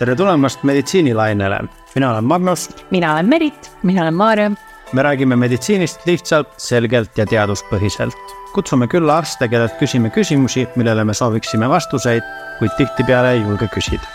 tere 0.00 0.14
tulemast 0.16 0.62
meditsiinilainele, 0.64 1.58
mina 1.94 2.10
olen 2.10 2.24
Magnus. 2.24 2.68
mina 2.90 3.12
olen 3.12 3.28
Merit. 3.28 3.70
mina 3.82 4.02
olen 4.02 4.14
Maarja. 4.14 4.50
me 4.92 5.02
räägime 5.02 5.36
meditsiinist 5.36 6.06
lihtsalt, 6.06 6.48
selgelt 6.56 7.18
ja 7.18 7.26
teaduspõhiselt. 7.26 8.16
kutsume 8.54 8.86
külla 8.86 9.18
arste, 9.18 9.48
kellelt 9.48 9.76
küsime 9.76 10.10
küsimusi, 10.10 10.66
millele 10.76 11.04
me 11.04 11.14
sooviksime 11.14 11.68
vastuseid, 11.68 12.22
kuid 12.58 12.70
tihtipeale 12.78 13.32
ei 13.32 13.42
julge 13.42 13.68
küsida. 13.68 14.08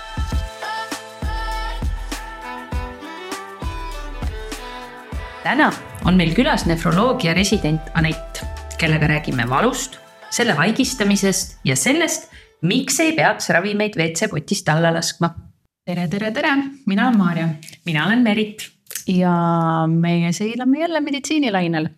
täna 5.43 5.71
on 6.05 6.17
meil 6.17 6.33
külas 6.33 6.65
nefroloogia 6.65 7.33
resident 7.33 7.93
Anett, 7.93 8.41
kellega 8.77 9.07
räägime 9.07 9.49
valust, 9.49 9.99
selle 10.29 10.57
vaigistamisest 10.57 11.59
ja 11.63 11.75
sellest, 11.75 12.31
miks 12.61 12.99
ei 12.99 13.13
peaks 13.13 13.49
ravimeid 13.49 13.93
WC-potist 13.93 14.69
alla 14.69 14.93
laskma 14.93 15.44
tere, 15.85 16.07
tere, 16.09 16.31
tere, 16.33 16.53
mina 16.89 17.07
olen 17.07 17.17
Maarja. 17.17 17.49
mina 17.85 18.05
olen 18.05 18.23
Merit. 18.23 18.71
ja 19.07 19.33
meie 19.87 20.31
seilame 20.33 20.79
jälle 20.79 21.01
meditsiinilainel. 21.01 21.89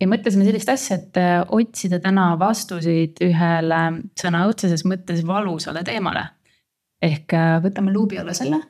ja 0.00 0.08
mõtlesime 0.08 0.44
sellist 0.46 0.68
asja, 0.68 0.96
et 0.96 1.18
äh, 1.18 1.40
otsida 1.48 1.98
täna 2.00 2.32
vastuseid 2.38 3.18
ühele 3.22 3.82
sõna 4.20 4.46
otseses 4.46 4.86
mõttes 4.86 5.26
valusale 5.26 5.82
teemale. 5.84 6.24
ehk 7.02 7.34
äh, 7.34 7.58
võtame 7.64 7.92
luubi 7.92 8.18
alla 8.18 8.34
selle, 8.34 8.62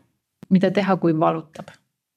mida 0.48 0.70
teha, 0.70 0.96
kui 0.96 1.18
valutab. 1.20 1.68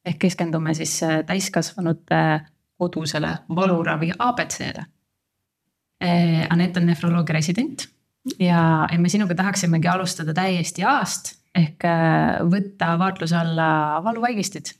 ehk 0.05 0.19
keskendume 0.19 0.73
siis 0.73 1.01
äh, 1.03 1.23
täiskasvanute 1.27 2.41
kodusele 2.77 3.37
valuravi 3.49 4.11
abc-le. 4.19 4.85
Anett 6.49 6.77
on 6.77 6.85
nefroloogia 6.85 7.33
resident 7.33 7.87
ja, 8.39 8.87
ja 8.91 8.97
me 8.99 9.09
sinuga 9.09 9.35
tahaksimegi 9.35 9.87
alustada 9.87 10.33
täiesti 10.33 10.83
A-st 10.83 11.44
ehk 11.55 11.87
äh, 11.87 12.43
võtta 12.51 12.95
vaatluse 12.99 13.37
alla 13.39 13.69
valuvaigistid. 14.03 14.73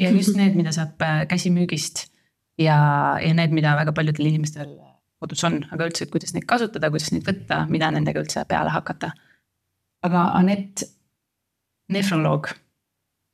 ja 0.00 0.10
just 0.10 0.36
need, 0.40 0.56
mida 0.58 0.72
saab 0.74 1.02
äh, 1.02 1.24
käsimüügist 1.30 2.06
ja, 2.60 2.78
ja 3.22 3.34
need, 3.34 3.54
mida 3.54 3.76
väga 3.78 3.94
paljudel 3.96 4.32
inimestel 4.32 4.74
kodus 5.22 5.44
on, 5.46 5.60
aga 5.70 5.86
üldse, 5.86 6.04
et 6.04 6.12
kuidas 6.12 6.34
neid 6.34 6.48
kasutada, 6.50 6.90
kuidas 6.90 7.12
neid 7.14 7.26
võtta, 7.26 7.62
mida 7.70 7.92
nendega 7.94 8.22
üldse 8.24 8.42
peale 8.48 8.72
hakata. 8.74 9.12
aga 10.02 10.24
Anett, 10.38 10.82
nefroloog, 11.94 12.50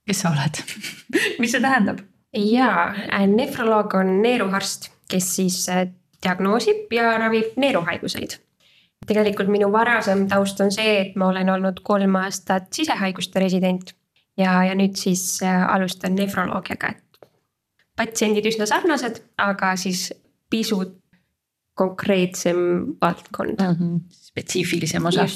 kes 0.08 0.22
sa 0.24 0.34
oled 0.34 0.62
mis 1.40 1.54
see 1.54 1.64
tähendab? 1.64 2.04
jaa, 2.36 2.90
äh, 3.08 3.24
nefroloog 3.30 3.94
on 3.98 4.18
neeruarst, 4.22 4.92
kes 5.08 5.32
siis 5.38 5.64
diagnoosib 6.22 6.92
ja 6.92 7.14
ravib 7.18 7.56
neeruhaiguseid 7.56 8.36
tegelikult 9.08 9.50
minu 9.52 9.70
varasem 9.72 10.26
taust 10.30 10.60
on 10.60 10.72
see, 10.74 10.94
et 11.02 11.16
ma 11.16 11.30
olen 11.32 11.48
olnud 11.56 11.80
kolm 11.86 12.16
aastat 12.20 12.68
sisehaiguste 12.76 13.40
resident 13.42 13.94
ja, 14.38 14.52
ja 14.68 14.76
nüüd 14.78 14.96
siis 15.00 15.40
äh, 15.42 15.64
alustan 15.72 16.16
nefroloogiaga, 16.18 16.94
et 16.94 17.28
patsiendid 17.98 18.46
üsna 18.50 18.68
sarnased, 18.70 19.22
aga 19.42 19.74
siis 19.80 20.08
pisut 20.50 20.96
konkreetsem 21.78 22.58
valdkond 23.00 23.60
mm. 23.60 23.74
-hmm. 23.74 24.00
spetsiifilisem 24.10 25.06
osa. 25.06 25.26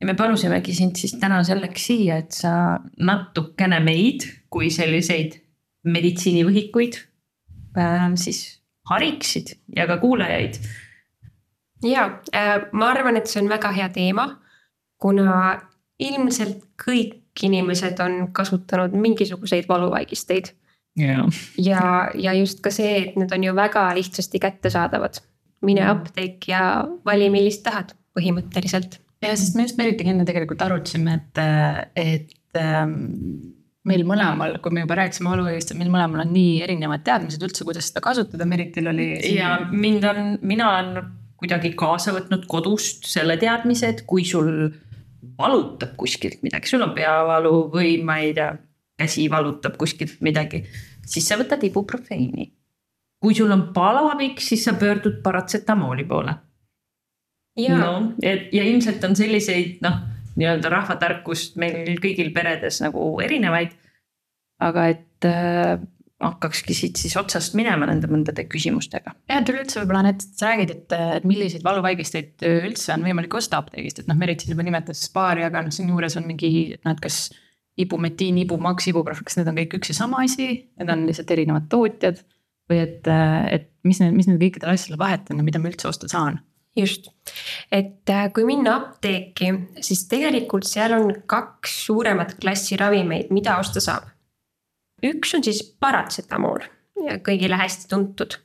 ja 0.00 0.06
me 0.06 0.14
palusimegi 0.14 0.74
sind 0.74 0.96
siis 0.96 1.16
täna 1.20 1.42
selleks 1.44 1.86
siia, 1.86 2.16
et 2.16 2.32
sa 2.32 2.78
natukene 2.98 3.80
meid 3.80 4.26
kui 4.50 4.70
selliseid 4.70 5.40
meditsiinivõhikuid 5.84 6.98
äh, 7.78 8.10
siis 8.14 8.60
hariksid 8.90 9.56
ja 9.76 9.86
ka 9.86 9.98
kuulajaid 9.98 10.58
ja 11.84 12.08
äh, 12.34 12.68
ma 12.72 12.90
arvan, 12.94 13.16
et 13.16 13.30
see 13.30 13.42
on 13.42 13.50
väga 13.52 13.72
hea 13.76 13.88
teema, 13.94 14.28
kuna 15.02 15.60
ilmselt 16.02 16.62
kõik 16.80 17.44
inimesed 17.44 18.00
on 18.00 18.30
kasutanud 18.36 18.94
mingisuguseid 18.96 19.68
valuvaigisteid 19.68 20.52
yeah.. 21.00 21.26
ja, 21.60 21.82
ja 22.14 22.32
just 22.36 22.62
ka 22.64 22.72
see, 22.72 22.94
et 23.02 23.18
need 23.20 23.32
on 23.32 23.44
ju 23.44 23.56
väga 23.56 23.88
lihtsasti 23.96 24.40
kättesaadavad. 24.40 25.20
mine 25.66 25.82
mm. 25.82 25.90
apteek 25.90 26.48
ja 26.48 26.62
vali, 27.04 27.28
millist 27.32 27.64
tahad 27.64 27.92
põhimõtteliselt. 28.16 29.00
ja, 29.24 29.36
sest 29.36 29.56
me 29.56 29.66
just 29.66 29.78
Meritiga 29.80 30.12
enne 30.12 30.24
tegelikult 30.28 30.62
arutasime, 30.62 31.20
et, 31.20 31.44
et 31.96 32.60
ähm, 32.60 32.96
meil 33.86 34.04
mõlemal, 34.08 34.58
kui 34.62 34.74
me 34.74 34.84
juba 34.84 34.98
rääkisime 35.00 35.30
valuvaigist, 35.30 35.74
meil 35.78 35.92
mõlemal 35.92 36.24
on 36.24 36.32
nii 36.34 36.58
erinevad 36.64 37.04
teadmised 37.06 37.42
üldse, 37.46 37.64
kuidas 37.68 37.90
seda 37.90 38.02
kasutada, 38.04 38.48
Meritil 38.48 38.90
oli. 38.92 39.10
ja 39.36 39.58
mind 39.70 40.08
on, 40.08 40.22
mina 40.42 40.72
olen 40.72 41.12
kuidagi 41.36 41.72
kaasa 41.76 42.14
võtnud 42.16 42.46
kodust 42.48 43.06
selle 43.08 43.36
teadmise, 43.40 43.92
et 43.92 44.02
kui 44.08 44.24
sul 44.24 44.70
valutab 45.36 45.96
kuskilt 46.00 46.42
midagi, 46.46 46.70
sul 46.70 46.84
on 46.86 46.94
peavalu 46.96 47.54
või 47.72 47.96
ma 48.04 48.18
ei 48.24 48.32
tea, 48.36 48.54
käsi 48.96 49.26
valutab 49.30 49.76
kuskilt 49.80 50.20
midagi, 50.24 50.62
siis 51.06 51.26
sa 51.28 51.38
võtad 51.40 51.62
ibuprofeeni. 51.66 52.52
kui 53.20 53.34
sul 53.34 53.50
on 53.50 53.72
palavik, 53.74 54.40
siis 54.40 54.64
sa 54.64 54.74
pöördud 54.76 55.22
paratsetamooli 55.22 56.04
poole. 56.04 56.34
no 57.68 58.12
et 58.22 58.52
ja 58.52 58.64
ilmselt 58.64 59.04
on 59.04 59.16
selliseid 59.16 59.82
noh, 59.82 59.98
nii-öelda 60.36 60.68
rahvatarkust 60.72 61.56
meil 61.56 61.96
kõigil 62.00 62.32
peredes 62.32 62.80
nagu 62.84 63.20
erinevaid. 63.24 63.76
aga 64.60 64.88
et 64.88 65.24
äh, 65.24 65.78
hakkakski 66.22 66.74
siit 66.74 67.00
siis 67.00 67.16
otsast 67.20 67.54
minema 67.58 67.88
nende 67.88 68.08
mõndade 68.08 68.46
küsimustega. 68.48 69.12
ja, 69.28 69.40
et 69.40 69.50
üleüldse 69.52 69.82
võib-olla 69.82 70.06
need, 70.06 70.22
sa 70.38 70.52
räägid, 70.52 70.72
et, 70.72 70.94
et 71.18 71.26
milliseid 71.28 71.64
valuvaigisteid 71.66 72.46
üldse 72.48 72.94
on 72.94 73.04
võimalik 73.04 73.36
osta 73.36 73.60
apteegist, 73.60 74.00
et 74.00 74.08
noh, 74.08 74.16
Merit 74.18 74.40
siin 74.42 74.54
juba 74.54 74.64
nimetas 74.64 75.02
paari, 75.12 75.44
aga 75.44 75.66
noh, 75.66 75.74
siinjuures 75.76 76.16
on 76.20 76.24
mingi, 76.30 76.50
noh, 76.80 76.96
et 76.96 77.04
kas 77.04 77.26
ibumetiin, 77.76 78.40
ibumaks, 78.46 78.88
ibuprof, 78.88 79.20
kas 79.26 79.36
need 79.36 79.52
on 79.52 79.60
kõik 79.60 79.76
üks 79.80 79.92
ja 79.92 79.98
sama 79.98 80.24
asi, 80.24 80.48
need 80.80 80.92
on 80.92 81.04
lihtsalt 81.10 81.36
erinevad 81.36 81.68
tootjad. 81.72 82.24
või 82.66 82.80
et, 82.82 83.06
et 83.52 83.68
mis 83.86 84.00
need, 84.02 84.16
mis 84.16 84.26
need 84.26 84.40
kõikidel 84.40 84.72
asjadel 84.72 84.98
vahet 84.98 85.28
on 85.30 85.38
ja 85.38 85.44
mida 85.46 85.60
ma 85.60 85.68
üldse 85.70 85.92
osta 85.92 86.08
saan? 86.10 86.40
just, 86.76 87.06
et 87.72 88.08
äh, 88.12 88.26
kui 88.36 88.44
minna 88.44 88.74
apteeki, 88.80 89.52
siis 89.84 90.02
tegelikult 90.10 90.66
seal 90.68 90.96
on 90.96 91.12
kaks 91.28 91.78
suuremat 91.86 92.34
klassi 92.40 92.76
ravimeid, 92.80 93.30
mida 93.32 93.60
osta 93.60 93.80
saab 93.84 94.10
üks 95.04 95.34
on 95.36 95.44
siis 95.44 95.62
paratsetamool, 95.80 96.64
kõigile 97.26 97.58
hästi 97.60 97.88
tuntud. 97.90 98.38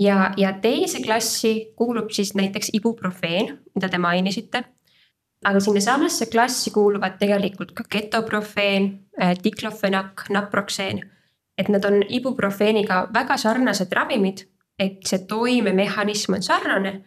ja, 0.00 0.32
ja 0.36 0.52
teise 0.52 1.02
klassi 1.02 1.72
kuulub 1.76 2.10
siis 2.10 2.34
näiteks 2.34 2.70
ibuprofeen, 2.72 3.58
mida 3.74 3.88
te 3.88 3.98
mainisite. 3.98 4.64
aga 5.44 5.60
sinnasamasse 5.60 6.26
klassi 6.26 6.70
kuuluvad 6.70 7.18
tegelikult 7.18 7.72
ka 7.72 7.84
ketoprofeen, 7.88 9.06
äh, 9.20 9.34
diklofenak, 9.44 10.28
naproxeen. 10.30 11.10
et 11.58 11.68
nad 11.68 11.84
on 11.84 12.02
ibuprofeeniga 12.08 13.08
väga 13.14 13.36
sarnased 13.36 13.92
ravimid, 13.92 14.46
et 14.78 15.06
see 15.06 15.18
toimemehhanism 15.18 16.34
on 16.34 16.42
sarnane, 16.42 17.04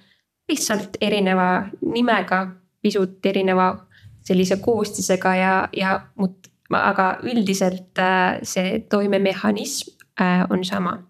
lihtsalt 0.49 0.97
erineva 1.01 1.67
nimega, 1.81 2.47
pisut 2.81 3.25
erineva 3.25 3.87
sellise 4.23 4.57
koostisega 4.57 5.35
ja, 5.35 5.69
ja 5.75 5.99
mut 6.15 6.47
aga 6.75 7.17
üldiselt 7.23 7.99
äh, 7.99 8.39
see 8.43 8.79
toimemehhanism 8.89 9.93
äh, 10.19 10.45
on 10.49 10.65
sama. 10.65 11.03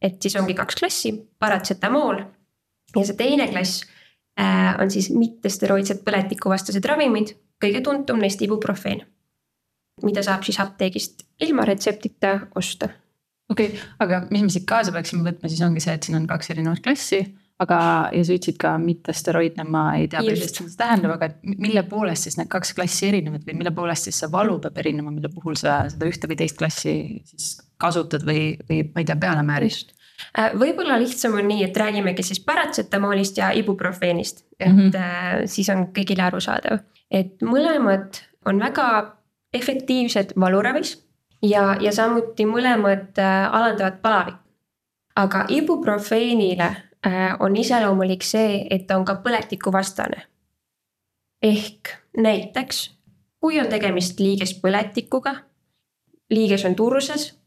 et 0.00 0.22
siis 0.22 0.36
ongi 0.36 0.54
kaks 0.56 0.78
klassi, 0.80 1.12
paratsetamool 1.38 2.22
ja 2.96 3.02
see 3.04 3.16
teine 3.18 3.48
klass 3.50 3.82
äh, 4.40 4.76
on 4.80 4.90
siis 4.90 5.10
mittesteroidsed 5.12 6.00
põletikuvastased 6.06 6.86
ravimid, 6.88 7.34
kõige 7.60 7.82
tuntum 7.84 8.22
neist 8.22 8.42
ibuprofeen. 8.42 9.04
mida 10.02 10.22
saab 10.22 10.44
siis 10.46 10.60
apteegist 10.60 11.26
ilma 11.40 11.64
retseptita 11.64 12.38
osta. 12.54 12.88
okei 13.50 13.66
okay,, 13.66 13.80
aga 13.98 14.24
mis 14.30 14.42
me 14.42 14.48
siit 14.48 14.66
kaasa 14.66 14.92
peaksime 14.92 15.26
võtma, 15.30 15.48
siis 15.48 15.60
ongi 15.66 15.80
see, 15.80 15.94
et 15.94 16.02
siin 16.02 16.16
on 16.16 16.26
kaks 16.30 16.50
erinevat 16.54 16.82
klassi 16.84 17.24
aga, 17.60 17.78
ja 18.14 18.24
sa 18.24 18.34
ütlesid 18.34 18.58
ka 18.60 18.74
mittesteroidne, 18.80 19.64
ma 19.68 19.84
ei 19.98 20.08
tea, 20.10 20.22
millest 20.24 20.60
see 20.60 20.74
tähendab, 20.78 21.16
aga 21.18 21.30
mille 21.42 21.82
poolest 21.88 22.28
siis 22.28 22.38
need 22.40 22.50
kaks 22.52 22.72
klassi 22.76 23.08
erinevad 23.10 23.44
või 23.46 23.58
mille 23.60 23.72
poolest 23.76 24.08
siis 24.08 24.20
see 24.22 24.30
valu 24.32 24.58
peab 24.64 24.78
erinema, 24.80 25.12
mille 25.14 25.30
puhul 25.34 25.58
sa 25.60 25.82
seda 25.92 26.08
ühte 26.08 26.30
või 26.30 26.38
teist 26.40 26.58
klassi 26.60 26.94
siis 27.28 27.52
kasutad 27.80 28.24
või, 28.26 28.54
või 28.68 28.84
ma 28.94 29.02
ei 29.02 29.08
tea, 29.08 29.18
peale 29.20 29.44
määrist? 29.46 29.94
Äh, 30.36 30.52
võib-olla 30.56 30.98
lihtsam 31.00 31.36
on 31.40 31.48
nii, 31.48 31.64
et 31.68 31.76
räägimegi 31.76 32.24
siis 32.24 32.40
paratsetamoolist 32.44 33.40
ja 33.40 33.52
ibuprofeenist, 33.56 34.44
et 34.58 34.68
mm 34.72 34.90
-hmm. 34.90 35.46
siis 35.48 35.68
on 35.72 35.86
kõigile 35.96 36.26
arusaadav, 36.28 36.84
et 37.10 37.40
mõlemad 37.44 38.20
on 38.48 38.60
väga 38.60 39.16
efektiivsed 39.52 40.36
valuravis 40.40 40.98
ja, 41.42 41.76
ja 41.80 41.92
samuti 41.92 42.46
mõlemad 42.46 43.18
äh, 43.18 43.54
alandavad 43.54 44.00
palavikku. 44.02 44.38
aga 45.16 45.44
ibuprofeenile 45.48 46.89
on 47.40 47.56
iseloomulik 47.56 48.22
see, 48.22 48.66
et 48.70 48.86
ta 48.86 48.98
on 48.98 49.04
ka 49.04 49.14
põletikuvastane. 49.24 50.26
ehk 51.42 51.88
näiteks, 52.16 52.90
kui 53.40 53.60
on 53.60 53.68
tegemist 53.68 54.20
liigespõletikuga, 54.20 55.34
liiges 56.30 56.64
on 56.64 56.74
turses, 56.74 57.40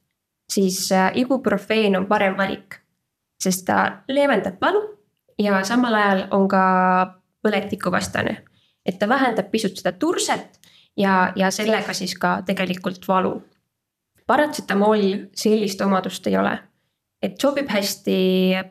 siis 0.49 0.91
äh, 0.91 1.11
ibuprofeen 1.15 1.97
on 1.97 2.05
parem 2.05 2.37
valik, 2.37 2.79
sest 3.43 3.65
ta 3.65 4.03
leevendab 4.07 4.61
valu 4.61 4.81
ja 5.39 5.63
samal 5.63 5.93
ajal 5.93 6.25
on 6.31 6.47
ka 6.47 6.63
põletikuvastane. 7.45 8.43
et 8.85 8.99
ta 8.99 9.09
vähendab 9.09 9.51
pisut 9.51 9.77
seda 9.77 9.91
turset 9.91 10.59
ja, 10.97 11.31
ja 11.35 11.51
sellega 11.51 11.93
siis 11.93 12.15
ka 12.19 12.41
tegelikult 12.45 13.07
valu. 13.07 13.41
paratsetamoolil 14.27 15.27
sellist 15.35 15.81
omadust 15.81 16.27
ei 16.27 16.37
ole, 16.37 16.57
et 17.23 17.39
sobib 17.41 17.69
hästi 17.71 18.17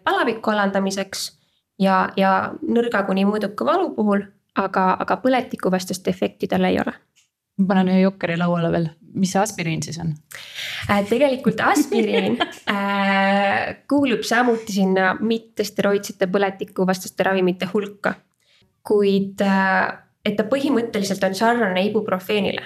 palaviku 0.04 0.52
alandamiseks 0.52 1.30
ja, 1.80 2.04
ja 2.16 2.52
nõrga 2.62 3.06
kuni 3.08 3.24
mõõduka 3.28 3.66
valu 3.66 3.94
puhul, 3.96 4.26
aga, 4.60 4.92
aga 5.00 5.16
põletikuvastast 5.24 6.08
efekti 6.12 6.50
tal 6.50 6.68
ei 6.68 6.78
ole 6.82 6.94
ma 7.60 7.68
panen 7.68 7.92
ühe 7.92 8.02
jokkeri 8.06 8.36
lauale 8.40 8.70
veel, 8.72 8.88
mis 9.18 9.32
see 9.34 9.40
aspiriin 9.42 9.82
siis 9.84 9.98
on 10.02 10.12
äh,? 10.90 11.02
tegelikult 11.08 11.60
aspiriin 11.64 12.38
äh, 12.74 13.82
kuulub 13.88 14.24
samuti 14.26 14.76
sinna 14.78 15.12
mittesteroidsete 15.20 16.28
põletikuvastaste 16.32 17.28
ravimite 17.28 17.68
hulka. 17.72 18.14
kuid 18.82 19.44
äh, 19.44 19.92
et 20.24 20.38
ta 20.38 20.46
põhimõtteliselt 20.48 21.24
on 21.26 21.34
sarnane 21.34 21.86
ibuprofeenile. 21.90 22.62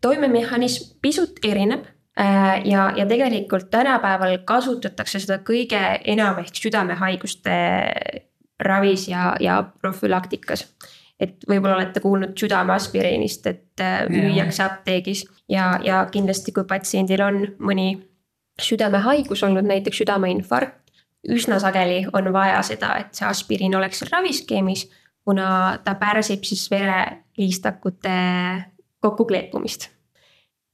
toimemehhanism 0.00 0.96
pisut 1.02 1.42
erineb 1.44 1.84
ja, 2.64 2.92
ja 2.96 3.06
tegelikult 3.08 3.70
tänapäeval 3.70 4.38
kasutatakse 4.44 5.20
seda 5.22 5.38
kõige 5.46 5.80
enam 6.04 6.40
ehk 6.42 6.56
südamehaiguste 6.58 7.54
ravis 8.60 9.08
ja, 9.08 9.34
ja 9.40 9.62
profülaktikas. 9.80 10.66
Et 11.20 11.44
võib-olla 11.48 11.76
olete 11.76 12.00
kuulnud 12.00 12.32
südameaspiriinist, 12.40 13.46
et 13.46 13.82
äh, 13.84 14.06
müüakse 14.08 14.64
apteegis. 14.64 15.26
Ja, 15.52 15.74
ja 15.84 16.06
kindlasti, 16.12 16.54
kui 16.56 16.64
patsiendil 16.64 17.20
on 17.24 17.42
mõni 17.60 17.90
südamehaigus 18.60 19.44
olnud, 19.44 19.68
näiteks 19.68 20.00
südameinfarkt. 20.02 20.78
üsna 21.28 21.58
sageli 21.60 22.06
on 22.16 22.32
vaja 22.32 22.62
seda, 22.64 22.94
et 22.96 23.12
see 23.14 23.26
aspiriin 23.28 23.76
oleks 23.76 23.98
seal 24.00 24.08
raviskeemis, 24.12 24.86
kuna 25.24 25.78
ta 25.84 25.94
pärsib 26.00 26.44
siis 26.48 26.70
vereliistakute 26.72 28.14
kokkukleepumist 29.04 29.90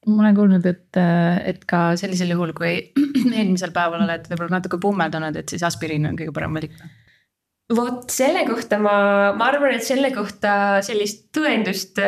ma 0.07 0.23
olen 0.23 0.37
kuulnud, 0.37 0.67
et, 0.71 1.01
et 1.51 1.65
ka 1.69 1.89
sellisel 1.99 2.31
juhul, 2.35 2.53
kui 2.57 2.77
eelmisel 3.39 3.75
päeval 3.75 4.05
oled 4.07 4.29
võib-olla 4.31 4.59
natuke 4.59 4.79
pummerdanud, 4.83 5.41
et 5.41 5.51
siis 5.51 5.67
aspiriin 5.67 6.07
on 6.11 6.19
kõige 6.19 6.35
parem 6.37 6.55
valik 6.57 6.77
vot 7.75 8.11
selle 8.15 8.45
kohta 8.47 8.79
ma, 8.79 8.95
ma 9.35 9.49
arvan, 9.51 9.75
et 9.75 9.85
selle 9.87 10.13
kohta 10.15 10.79
sellist 10.87 11.27
tõendust, 11.35 11.99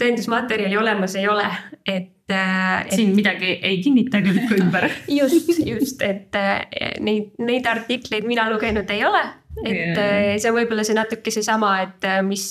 tõendusmaterjali 0.00 0.78
olemas 0.80 1.16
ei 1.20 1.26
ole, 1.28 1.44
et, 1.84 2.14
et.... 2.32 2.94
siin 2.94 3.12
midagi 3.16 3.58
ei 3.60 3.82
kinnita 3.84 4.22
lükka 4.24 4.56
ümber 4.56 4.88
just, 5.20 5.52
just, 5.66 6.00
et 6.06 6.38
neid, 7.04 7.34
neid 7.44 7.68
artikleid 7.68 8.28
mina 8.28 8.48
lugenud 8.52 8.88
ei 8.94 9.04
ole. 9.04 9.22
et 9.66 9.76
yeah. 9.76 10.40
see 10.40 10.48
on 10.48 10.56
võib-olla 10.62 10.86
see 10.88 10.96
natuke 10.96 11.34
seesama, 11.34 11.74
et 11.84 12.08
mis 12.24 12.48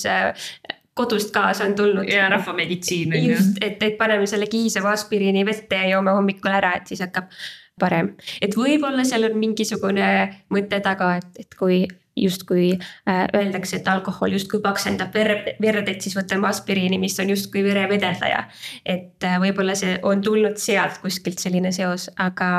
kodust 0.94 1.32
kaasa 1.34 1.66
on 1.70 1.76
tulnud. 1.76 2.10
ja 2.10 2.30
rahvameditsiin 2.30 3.16
on 3.16 3.24
ju. 3.24 3.32
just, 3.32 3.58
et, 3.62 3.84
et 3.84 3.98
paneme 3.98 4.28
selle 4.28 4.48
kiisava 4.52 4.92
aspiriini 4.92 5.46
vette 5.46 5.76
ja 5.76 5.96
joome 5.96 6.12
hommikul 6.12 6.52
ära, 6.52 6.76
et 6.78 6.92
siis 6.92 7.02
hakkab 7.04 7.32
parem. 7.80 8.14
et 8.42 8.56
võib-olla 8.58 9.06
seal 9.08 9.30
on 9.30 9.40
mingisugune 9.40 10.12
mõte 10.54 10.82
taga, 10.84 11.16
et, 11.22 11.44
et 11.46 11.60
kui 11.60 11.84
justkui 12.18 12.74
äh, 12.76 13.28
öeldakse, 13.36 13.80
et 13.80 13.88
alkohol 13.88 14.36
justkui 14.36 14.60
paksendab 14.62 15.14
verd, 15.16 15.54
verd, 15.64 15.88
et 15.88 16.04
siis 16.04 16.16
võtame 16.18 16.50
aspiriini, 16.50 17.00
mis 17.00 17.16
on 17.24 17.32
justkui 17.32 17.64
verevedeldaja. 17.66 18.44
et 18.86 19.24
äh, 19.28 19.38
võib-olla 19.42 19.76
see 19.80 19.98
on 20.04 20.22
tulnud 20.22 20.60
sealt 20.60 21.00
kuskilt 21.04 21.40
selline 21.40 21.72
seos, 21.72 22.10
aga 22.20 22.52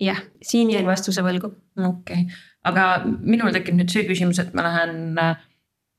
jah, 0.00 0.20
siin 0.42 0.70
jäin 0.74 0.86
vastuse 0.86 1.24
võlgu. 1.24 1.54
okei 1.78 2.26
okay., 2.26 2.42
aga 2.64 2.84
minul 3.04 3.52
tekib 3.56 3.76
nüüd 3.76 3.92
see 3.92 4.06
küsimus, 4.08 4.38
et 4.40 4.54
ma 4.56 4.68
lähen 4.68 5.18
äh, 5.20 5.34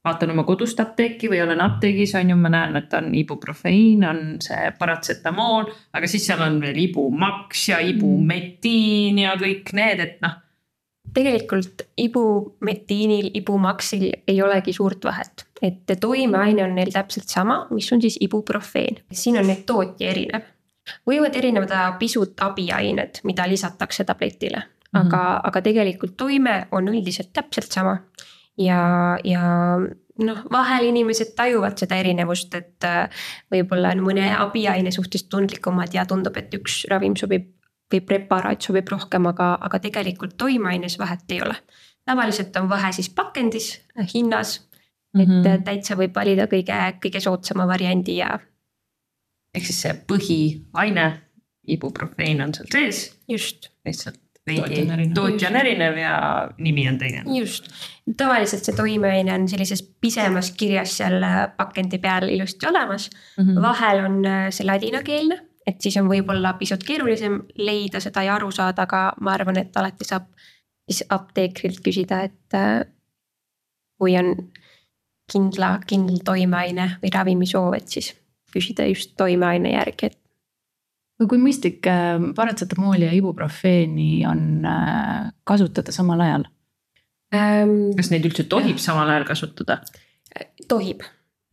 vaatan 0.06 0.32
oma 0.36 0.44
kodust 0.48 0.80
apteeki 0.80 1.30
või 1.32 1.42
olen 1.44 1.62
apteegis, 1.62 2.16
on 2.20 2.30
ju, 2.30 2.38
ma 2.40 2.52
näen, 2.54 2.78
et 2.80 2.94
on 2.94 3.12
ibuprofeiin, 3.18 4.06
on 4.06 4.24
see 4.44 4.72
paratsetamool, 4.80 5.70
aga 5.98 6.10
siis 6.10 6.28
seal 6.30 6.44
on 6.46 6.60
veel 6.62 6.78
ibumaks 6.88 7.70
ja 7.72 7.82
ibumetiin 7.84 9.24
ja 9.26 9.36
kõik 9.42 9.74
need, 9.78 10.04
et 10.06 10.20
noh 10.26 10.42
tegelikult 11.16 11.86
ibumetiinil, 11.98 13.30
ibumaksil 13.40 14.10
ei 14.28 14.42
olegi 14.44 14.74
suurt 14.74 15.06
vahet, 15.08 15.46
et 15.62 15.96
toimeaine 16.02 16.64
on 16.66 16.76
neil 16.76 16.92
täpselt 16.94 17.32
sama, 17.32 17.62
mis 17.72 17.88
on 17.94 18.04
siis 18.04 18.18
ibuprofeen, 18.24 19.00
siin 19.12 19.40
on 19.40 19.48
nüüd 19.50 19.64
tootja 19.70 20.12
erinev. 20.12 20.52
võivad 21.08 21.34
erineda 21.34 21.96
pisut 22.00 22.42
abiained, 22.46 23.24
mida 23.24 23.48
lisatakse 23.50 24.04
tabletile, 24.06 24.60
aga 24.94 25.04
mm, 25.04 25.10
-hmm. 25.10 25.40
aga 25.50 25.62
tegelikult 25.62 26.18
toime 26.18 26.68
on 26.72 26.88
üldiselt 26.88 27.34
täpselt 27.34 27.72
sama. 27.72 27.98
Ja, 28.58 29.18
ja 29.24 29.44
noh, 30.24 30.44
vahel 30.52 30.90
inimesed 30.90 31.34
tajuvad 31.36 31.80
seda 31.80 31.98
erinevust, 32.00 32.54
et 32.58 32.88
äh, 32.88 33.26
võib-olla 33.52 33.94
on 33.96 34.04
mõne 34.06 34.30
abiaine 34.38 34.94
suhtes 34.96 35.28
tundlikumad 35.32 35.94
ja 35.96 36.06
tundub, 36.10 36.38
et 36.40 36.54
üks 36.58 36.84
ravim 36.92 37.18
sobib 37.20 37.52
või 37.92 38.02
preparaat 38.02 38.66
sobib 38.66 38.90
rohkem, 38.90 39.28
aga, 39.30 39.52
aga 39.62 39.80
tegelikult 39.84 40.38
toimeaines 40.42 40.98
vahet 41.00 41.30
ei 41.32 41.42
ole. 41.46 41.56
tavaliselt 42.06 42.56
on 42.58 42.70
vahe 42.70 42.92
siis 42.94 43.10
pakendis, 43.10 43.82
hinnas 44.14 44.60
mm, 45.14 45.22
-hmm. 45.22 45.48
et 45.54 45.64
täitsa 45.66 45.96
võib 45.96 46.16
valida 46.16 46.48
kõige, 46.48 46.80
kõige 47.02 47.20
soodsama 47.20 47.68
variandi 47.68 48.18
ja. 48.18 48.40
ehk 49.54 49.66
siis 49.66 49.82
see 49.82 49.94
põhiaine, 49.94 51.08
ibuprofein 51.68 52.42
on 52.42 52.54
seal 52.54 52.68
sees. 52.72 53.18
just. 53.28 53.70
lihtsalt 53.86 54.25
veidi, 54.48 54.86
tootja 55.16 55.50
on 55.50 55.60
erinev 55.62 55.98
ja 55.98 56.16
nimi 56.58 56.88
on 56.90 56.98
teine. 57.02 57.24
just, 57.38 57.72
tavaliselt 58.18 58.68
see 58.68 58.78
toimeaine 58.78 59.34
on 59.34 59.50
sellises 59.50 59.82
pisemas 60.02 60.52
kirjas 60.58 60.98
seal 61.00 61.24
pakendi 61.58 61.98
peal 62.00 62.30
ilusti 62.30 62.68
olemas 62.70 63.10
mm. 63.10 63.44
-hmm. 63.44 63.62
vahel 63.62 64.06
on 64.06 64.22
see 64.50 64.68
ladinakeelne 64.68 65.42
et 65.68 65.82
siis 65.82 65.98
on 65.98 66.10
võib-olla 66.10 66.54
pisut 66.60 66.84
keerulisem 66.86 67.40
leida 67.58 68.00
seda 68.04 68.24
ja 68.26 68.36
aru 68.36 68.52
saada, 68.54 68.86
aga 68.86 69.02
ma 69.22 69.34
arvan, 69.34 69.58
et 69.62 69.78
alati 69.78 70.06
saab 70.08 70.28
siis 70.86 71.04
apteekrilt 71.10 71.82
küsida, 71.86 72.22
et 72.28 72.58
äh, 72.58 72.84
kui 74.00 74.16
on 74.20 74.36
kindla, 75.32 75.80
kindel 75.88 76.22
toimeaine 76.26 76.90
või 77.02 77.12
ravimisoov, 77.14 77.74
et 77.80 77.90
siis 77.98 78.12
küsida 78.54 78.86
just 78.92 79.16
toimeaine 79.18 79.74
järgi, 79.74 80.12
et. 80.12 80.20
Või 81.20 81.30
kui 81.32 81.42
mõistlik 81.42 81.88
äh, 81.90 82.18
paratsetamooli 82.36 83.08
ja 83.08 83.14
ibuprofeeni 83.16 84.26
on 84.30 84.66
äh, 84.68 85.32
kasutada 85.48 85.94
samal 85.96 86.24
ajal 86.26 86.48
ähm,? 87.36 87.94
kas 87.98 88.12
neid 88.12 88.28
üldse 88.28 88.48
tohib 88.52 88.82
samal 88.82 89.10
ajal 89.10 89.28
kasutada? 89.28 89.82
tohib, 90.68 91.04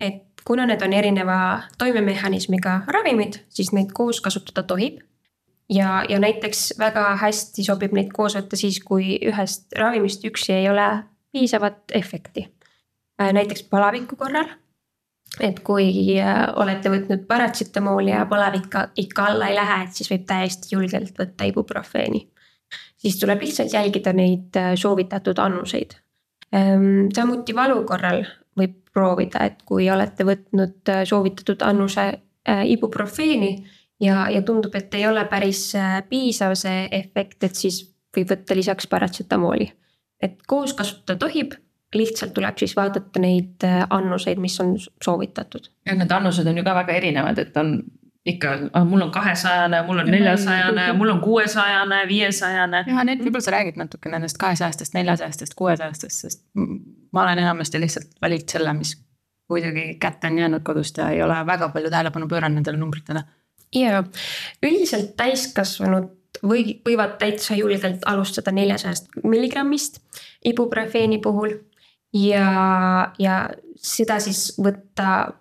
et 0.00 0.42
kuna 0.44 0.66
need 0.66 0.82
on 0.82 0.92
erineva 0.92 1.38
toimemehhanismiga 1.78 2.82
ravimid, 2.90 3.38
siis 3.48 3.72
neid 3.72 3.92
koos 3.94 4.20
kasutada 4.20 4.66
tohib. 4.66 4.98
ja, 5.70 6.02
ja 6.08 6.18
näiteks 6.18 6.74
väga 6.78 7.16
hästi 7.22 7.64
sobib 7.64 7.94
neid 7.96 8.10
koos 8.12 8.36
võtta 8.36 8.58
siis, 8.58 8.80
kui 8.84 9.18
ühest 9.22 9.72
ravimist 9.78 10.24
üksi 10.26 10.52
ei 10.52 10.68
ole 10.70 10.88
piisavat 11.32 11.94
efekti. 11.94 12.48
Äh, 13.20 13.32
näiteks 13.32 13.62
palaviku 13.62 14.16
korral. 14.16 14.50
Et 15.40 15.60
kui 15.64 16.18
äh, 16.20 16.42
olete 16.60 16.90
võtnud 16.92 17.24
paratsetamooli 17.28 18.12
ja 18.12 18.26
palavik 18.28 18.76
ikka 19.00 19.30
alla 19.30 19.48
ei 19.48 19.56
lähe, 19.56 19.78
et 19.86 19.96
siis 19.96 20.10
võib 20.12 20.26
täiesti 20.28 20.74
julgelt 20.74 21.16
võtta 21.18 21.48
ibuprofeeni. 21.48 22.28
siis 22.96 23.18
tuleb 23.18 23.40
lihtsalt 23.40 23.72
jälgida 23.72 24.12
neid 24.12 24.56
äh, 24.56 24.74
soovitatud 24.76 25.38
annuseid. 25.38 25.96
Ehm, 26.52 27.08
samuti 27.14 27.54
valu 27.54 27.84
korral 27.84 28.26
võib 28.58 28.76
proovida, 28.92 29.46
et 29.46 29.62
kui 29.64 29.90
olete 29.90 30.24
võtnud 30.24 30.88
äh, 30.88 31.04
soovitatud 31.08 31.62
annuse 31.62 32.12
ibuprofeeni 32.42 33.52
ja, 34.02 34.26
ja 34.30 34.40
tundub, 34.42 34.74
et 34.74 34.94
ei 34.98 35.04
ole 35.06 35.22
päris 35.30 35.60
piisav 36.08 36.56
see 36.58 36.88
efekt, 36.90 37.44
et 37.46 37.54
siis 37.54 37.76
võib 38.16 38.32
võtta 38.32 38.56
lisaks 38.58 38.88
paratsetamooli. 38.90 39.68
et 40.22 40.42
koos 40.46 40.74
kasutada 40.74 41.18
tohib, 41.18 41.54
lihtsalt 41.94 42.34
tuleb 42.34 42.58
siis 42.58 42.76
vaadata 42.76 43.20
neid 43.20 43.64
annuseid, 43.90 44.38
mis 44.40 44.60
on 44.60 44.76
soovitatud. 45.04 45.68
ja 45.86 45.94
need 45.94 46.10
annused 46.10 46.46
on 46.46 46.58
ju 46.58 46.64
ka 46.64 46.74
väga 46.74 46.92
erinevad, 46.92 47.38
et 47.38 47.56
on 47.56 47.82
ikka, 48.26 48.52
ah, 48.72 48.84
mul 48.86 49.02
on 49.02 49.10
kahesajane, 49.10 49.82
mul 49.86 49.98
on 49.98 50.10
neljasajane, 50.10 50.92
mul 50.92 51.10
on 51.10 51.20
kuuesajane, 51.20 52.02
viiesajane. 52.08 52.84
ja 52.86 53.04
need, 53.04 53.24
võib-olla 53.24 53.44
sa 53.44 53.54
räägid 53.56 53.80
natuke 53.80 54.12
nendest 54.12 54.38
kahesajastest, 54.38 54.94
neljasajastest, 54.94 55.56
kuuesajastest, 55.58 56.26
sest 56.26 56.44
ma 57.12 57.24
olen 57.24 57.42
enamasti 57.42 57.80
lihtsalt 57.82 58.14
valinud 58.22 58.54
selle, 58.54 58.74
mis 58.78 58.94
kuidagi 59.50 59.96
kätte 60.00 60.30
on 60.30 60.38
jäänud 60.38 60.62
kodust 60.64 60.98
ja 60.98 61.10
ei 61.10 61.22
ole 61.22 61.36
väga 61.46 61.68
palju 61.74 61.90
tähelepanu 61.90 62.28
pööranud 62.28 62.60
nendele 62.60 62.78
numbritele. 62.80 63.24
ja 63.74 64.02
üldiselt 64.62 65.16
täiskasvanud 65.16 66.10
või 66.46 66.78
võivad 66.86 67.18
täitsa 67.20 67.56
julgelt 67.58 68.06
alustada 68.06 68.52
neljasajast 68.54 69.10
milligrammist 69.24 70.00
ibuprofeeni 70.44 71.18
puhul. 71.18 71.58
Ja, 72.12 73.12
ja 73.18 73.36
seda 73.76 74.18
siis 74.20 74.52
võtta 74.62 75.32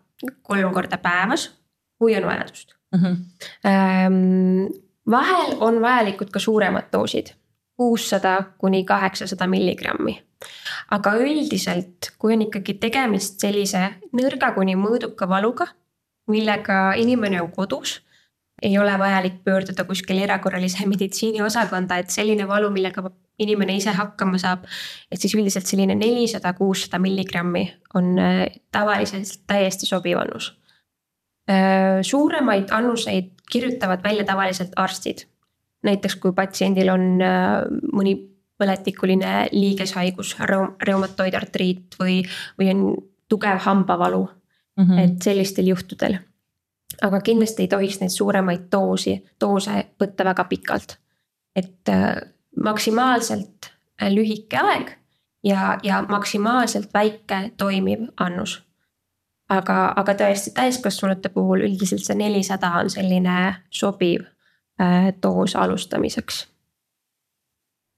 kolm 0.42 0.74
korda 0.74 0.98
päevas, 1.02 1.50
kui 2.00 2.16
on 2.16 2.26
vajadust 2.26 2.74
mm. 2.96 3.00
-hmm. 3.04 4.74
vahel 5.10 5.56
on 5.60 5.82
vajalikud 5.82 6.30
ka 6.30 6.40
suuremad 6.40 6.92
doosid, 6.94 7.34
kuussada 7.78 8.44
kuni 8.58 8.84
kaheksasada 8.86 9.48
milligrammi 9.48 10.20
aga 10.92 11.14
üldiselt, 11.22 12.12
kui 12.20 12.36
on 12.36 12.46
ikkagi 12.48 12.78
tegemist 12.82 13.42
sellise 13.44 13.84
nõrga 14.18 14.52
kuni 14.56 14.76
mõõduka 14.80 15.28
valuga, 15.30 15.68
millega 16.32 16.94
inimene 17.00 17.42
on 17.44 17.52
kodus. 17.56 18.00
Ei 18.62 18.78
ole 18.78 18.94
vajalik 19.00 19.42
pöörduda 19.44 19.84
kuskile 19.84 20.24
erakorralise 20.24 20.86
meditsiini 20.94 21.42
osakonda, 21.42 21.98
et 21.98 22.10
selline 22.10 22.48
valu, 22.48 22.70
millega 22.74 23.04
inimene 23.42 23.76
ise 23.76 23.94
hakkama 23.98 24.38
saab. 24.42 24.66
et 25.12 25.20
siis 25.20 25.36
üldiselt 25.36 25.66
selline 25.66 25.96
nelisada, 25.96 26.54
kuussada 26.54 27.00
milligrammi 27.02 27.66
on 27.96 28.18
äh, 28.20 28.46
tavaliselt 28.72 29.42
täiesti 29.48 29.90
sobiv 29.90 30.20
annus. 30.22 30.52
Äh, 31.50 32.02
suuremaid 32.06 32.70
annuseid 32.72 33.32
kirjutavad 33.52 34.04
välja 34.04 34.24
tavaliselt 34.24 34.72
arstid. 34.76 35.28
näiteks 35.84 36.16
kui 36.22 36.32
patsiendil 36.38 36.90
on 36.94 37.22
äh, 37.22 37.64
mõni 37.94 38.14
põletikuline 38.62 39.48
liigeshaigus, 39.52 40.36
reumatoidartriit 40.86 41.96
või, 42.00 42.20
või 42.60 42.68
on 42.70 42.84
tugev 43.30 43.64
hambavalu 43.66 44.28
mm. 44.28 44.84
-hmm. 44.84 45.00
et 45.00 45.22
sellistel 45.22 45.72
juhtudel. 45.74 46.20
Aga 47.02 47.22
kindlasti 47.22 47.66
ei 47.66 47.68
tohiks 47.68 48.00
neid 48.00 48.14
suuremaid 48.14 48.68
doosi, 48.72 49.16
doose 49.42 49.86
võtta 50.00 50.26
väga 50.26 50.44
pikalt. 50.44 50.98
et 51.56 51.90
maksimaalselt 52.60 53.72
äh, 54.02 54.10
lühike 54.10 54.58
aeg 54.58 54.92
ja, 55.44 55.78
ja 55.84 56.02
maksimaalselt 56.10 56.94
väike 56.94 57.52
toimiv 57.58 58.08
annus. 58.20 58.64
aga, 59.50 59.94
aga 59.96 60.14
tõesti 60.16 60.54
täiskasvanute 60.56 61.30
puhul 61.30 61.66
üldiselt 61.66 62.06
see 62.06 62.16
nelisada 62.16 62.70
on 62.80 62.90
selline 62.90 63.56
sobiv 63.70 64.24
äh, 64.82 65.12
doos 65.24 65.56
alustamiseks. 65.56 66.48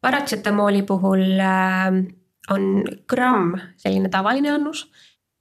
paratsetamooli 0.02 0.84
puhul 0.84 1.40
äh, 1.40 2.04
on 2.50 2.84
gramm 3.08 3.58
selline 3.78 4.10
tavaline 4.10 4.52
annus 4.52 4.92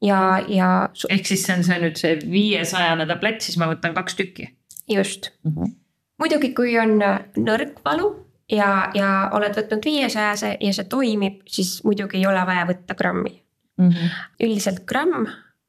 ja, 0.03 0.41
ja. 0.49 0.73
ehk 1.09 1.27
siis 1.27 1.45
see 1.47 1.57
on 1.57 1.65
see 1.67 1.79
nüüd 1.83 2.01
see 2.01 2.19
viiesajane 2.33 3.07
tablett, 3.11 3.45
siis 3.45 3.59
ma 3.61 3.71
võtan 3.71 3.95
kaks 3.95 4.19
tükki. 4.19 4.49
just 4.91 5.31
mm. 5.45 5.53
-hmm. 5.53 5.75
muidugi, 6.19 6.53
kui 6.55 6.79
on 6.79 6.99
nõrk 6.99 7.79
valu 7.85 8.11
ja, 8.51 8.91
ja 8.95 9.13
oled 9.33 9.57
võtnud 9.57 9.85
viiesajase 9.85 10.57
ja 10.61 10.73
see 10.73 10.85
toimib, 10.85 11.41
siis 11.47 11.81
muidugi 11.85 12.21
ei 12.21 12.27
ole 12.27 12.47
vaja 12.47 12.67
võtta 12.69 12.95
grammi 12.99 13.43
mm. 13.79 13.89
-hmm. 13.89 14.19
üldiselt 14.43 14.85
gramm 14.87 15.27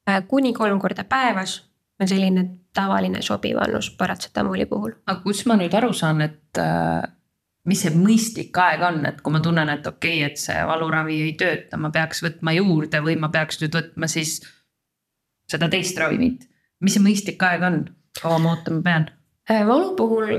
äh, 0.10 0.24
kuni 0.28 0.54
kolm 0.54 0.80
korda 0.80 1.04
päevas 1.04 1.62
on 2.02 2.08
selline 2.08 2.50
tavaline 2.74 3.22
sobiv 3.22 3.58
annus 3.62 3.92
paratsetamooli 3.98 4.66
puhul. 4.66 4.92
aga 5.06 5.22
kus 5.22 5.46
ma 5.46 5.56
nüüd 5.56 5.74
aru 5.78 5.94
saan, 5.94 6.22
et 6.22 6.58
äh, 6.58 7.04
mis 7.70 7.84
see 7.86 7.93
mõistlik 7.96 8.58
aeg 8.60 8.82
on, 8.84 9.03
et 9.08 9.22
kui 9.24 9.34
ma 9.34 9.39
tunnen, 9.43 9.70
et 9.72 9.88
okei 9.88 10.20
okay,, 10.20 10.32
et 10.32 10.41
see 10.41 10.63
valuravi 10.67 11.20
ei 11.27 11.36
tööta, 11.39 11.79
ma 11.79 11.93
peaks 11.96 12.24
võtma 12.25 12.55
juurde 12.58 13.03
või 13.05 13.15
ma 13.20 13.32
peaks 13.34 13.62
nüüd 13.62 13.75
võtma 13.77 14.10
siis 14.12 14.39
seda 15.50 15.70
teist 15.72 15.98
ravimit. 16.00 16.48
mis 16.84 16.98
see 16.98 17.03
mõistlik 17.03 17.43
aeg 17.48 17.63
on, 17.63 17.86
kaua 18.22 18.41
ma 18.43 18.55
ootama 18.55 18.84
pean? 18.84 19.08
Äh, 19.51 19.63
valu 19.67 19.93
puhul 20.00 20.34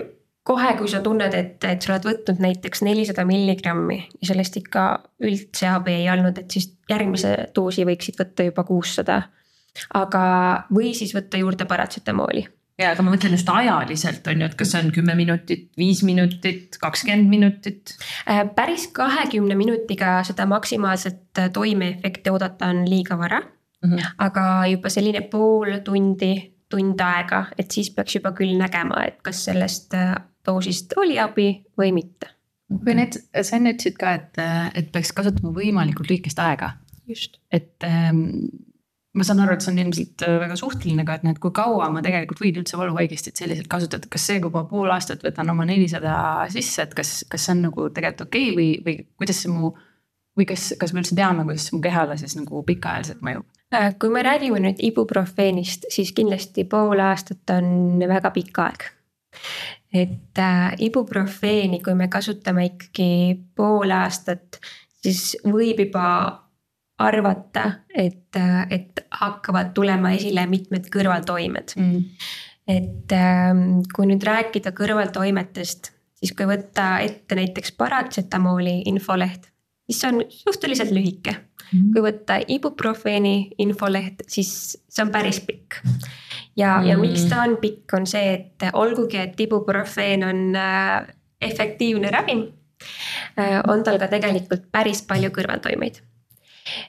kohe, 0.45 0.75
kui 0.79 0.91
sa 0.93 1.01
tunned, 1.05 1.35
et, 1.37 1.57
et 1.65 1.83
sa 1.83 1.95
oled 1.95 2.09
võtnud 2.09 2.43
näiteks 2.45 2.85
nelisada 2.85 3.25
milligrammi 3.29 3.99
ja 4.03 4.29
sellest 4.29 4.59
ikka 4.61 4.85
üldse 5.25 5.71
abi 5.73 5.97
ei 6.03 6.11
olnud, 6.13 6.39
et 6.41 6.53
siis 6.53 6.69
järgmise 6.91 7.33
doosi 7.57 7.87
võiksid 7.89 8.21
võtta 8.21 8.47
juba 8.49 8.67
kuussada. 8.69 9.23
aga, 9.95 10.25
või 10.71 10.93
siis 10.95 11.15
võtta 11.17 11.41
juurde 11.41 11.65
paratsetamooli. 11.67 12.45
Ja, 12.79 12.91
aga 12.91 13.05
ma 13.07 13.15
mõtlen 13.15 13.37
just 13.37 13.51
ajaliselt 13.51 14.27
on 14.31 14.43
ju, 14.43 14.49
et 14.51 14.57
kas 14.59 14.73
see 14.75 14.83
on 14.85 14.91
kümme 14.95 15.17
minutit, 15.19 15.69
viis 15.81 16.03
minutit, 16.07 16.79
kakskümmend 16.83 17.31
minutit? 17.31 17.95
Äh, 18.31 18.45
päris 18.57 18.89
kahekümne 18.95 19.57
minutiga 19.59 20.17
seda 20.27 20.47
maksimaalset 20.51 21.45
toimeefekti 21.55 22.33
oodata 22.35 22.73
on 22.75 22.85
liiga 22.91 23.19
vara 23.19 23.41
mm. 23.41 23.91
-hmm. 23.91 24.11
aga 24.19 24.67
juba 24.71 24.89
selline 24.89 25.21
pool 25.31 25.79
tundi 25.85 26.55
tund 26.71 27.01
aega, 27.01 27.47
et 27.59 27.71
siis 27.71 27.91
peaks 27.91 28.17
juba 28.17 28.33
küll 28.33 28.57
nägema, 28.59 29.05
et 29.07 29.21
kas 29.23 29.45
sellest 29.45 29.95
äh, 29.95 30.15
doosist 30.47 30.97
oli 30.97 31.19
abi 31.21 31.49
või 31.79 31.93
mitte. 31.93 32.31
või 32.75 32.97
need, 32.99 33.19
sa 33.43 33.57
enne 33.57 33.75
ütlesid 33.75 33.99
ka, 34.01 34.15
et, 34.19 34.41
et 34.75 34.93
peaks 34.93 35.13
kasutama 35.13 35.53
võimalikult 35.55 36.11
lühikest 36.11 36.39
aega. 36.39 36.73
just. 37.07 37.39
et 37.53 37.85
ähm, 37.85 38.49
ma 39.15 39.27
saan 39.27 39.43
aru, 39.45 39.55
et 39.55 39.65
see 39.65 39.73
on 39.73 39.81
ilmselt 39.85 40.25
äh, 40.27 40.37
väga 40.43 40.57
suhteline 40.59 41.07
ka, 41.07 41.19
et 41.19 41.27
noh, 41.27 41.35
et 41.35 41.41
kui 41.43 41.55
kaua 41.55 41.89
ma 41.95 42.03
tegelikult 42.05 42.43
võin 42.43 42.61
üldse 42.63 42.79
valuvaigistit 42.81 43.39
selliselt 43.39 43.71
kasutada, 43.71 44.11
kas 44.11 44.27
see, 44.27 44.41
kui 44.43 44.53
ma 44.55 44.65
pool 44.71 44.91
aastat 44.95 45.23
võtan 45.25 45.53
oma 45.53 45.67
nelisada 45.69 46.15
sisse, 46.53 46.87
et 46.87 46.95
kas, 46.99 47.17
kas 47.31 47.47
see 47.47 47.55
on 47.55 47.67
nagu 47.69 47.89
tegelikult 47.95 48.27
okei 48.29 48.51
okay 48.51 48.59
või, 48.59 48.71
või 48.87 48.97
kuidas 49.23 49.45
see 49.45 49.55
mu. 49.55 49.75
või 50.35 50.49
kas, 50.51 50.73
kas 50.81 50.91
me 50.93 51.03
üldse 51.03 51.15
teame, 51.15 51.47
kuidas 51.47 51.69
mu 51.71 51.79
kehale 51.83 52.19
siis 52.19 52.35
nagu 52.35 52.65
pikaajaliselt 52.67 53.23
mõjub? 53.23 53.47
Äh, 53.75 53.93
kui 54.03 54.11
me 54.11 54.23
räägime 54.27 54.61
nüüd 54.65 54.83
ibuprofeenist, 54.83 55.87
siis 55.95 56.11
kindlasti 56.15 56.67
pool 56.67 56.99
aastat 57.03 57.55
on 57.55 58.03
väga 58.03 58.35
pikk 58.35 58.63
aeg 58.67 58.91
et 59.95 60.39
äh, 60.39 60.75
ibuprofeeni, 60.83 61.79
kui 61.83 61.95
me 61.95 62.09
kasutame 62.11 62.67
ikkagi 62.73 63.39
pool 63.55 63.95
aastat, 63.95 64.59
siis 65.03 65.37
võib 65.47 65.85
juba 65.87 66.07
arvata, 66.99 67.65
et, 67.95 68.37
et 68.71 69.01
hakkavad 69.21 69.73
tulema 69.75 70.15
esile 70.15 70.47
mitmed 70.51 70.91
kõrvaltoimed. 70.95 71.75
Mm.. 71.81 72.05
et 72.71 73.13
äh, 73.13 73.51
kui 73.95 74.07
nüüd 74.09 74.23
rääkida 74.25 74.73
kõrvaltoimetest, 74.77 75.91
siis 76.21 76.33
kui 76.37 76.47
võtta 76.49 77.01
ette 77.05 77.37
näiteks 77.37 77.75
paratsetamooli 77.81 78.83
infoleht, 78.91 79.51
siis 79.89 80.01
see 80.01 80.13
on 80.13 80.23
suhteliselt 80.31 80.95
lühike. 80.95 81.37
Mm.. 81.73 81.91
kui 81.97 82.05
võtta 82.05 82.39
ibuprofeeni 82.49 83.55
infoleht, 83.65 84.23
siis 84.29 84.77
see 84.89 85.05
on 85.05 85.11
päris 85.15 85.41
pikk. 85.43 85.81
Ja 86.57 86.79
mm., 86.79 86.89
ja 86.89 86.99
miks 87.01 87.27
ta 87.31 87.43
on 87.43 87.59
pikk, 87.59 87.97
on 87.99 88.07
see, 88.07 88.35
et 88.39 88.71
olgugi, 88.73 89.19
et 89.19 89.41
ibuprofeen 89.41 90.27
on 90.29 90.43
äh, 90.55 91.11
efektiivne 91.43 92.13
ravim, 92.15 92.47
äh, 93.41 93.61
on 93.69 93.83
tal 93.83 93.99
ka 93.99 94.09
tegelikult 94.13 94.71
päris 94.73 95.03
palju 95.09 95.35
kõrvaltoimeid. 95.35 96.05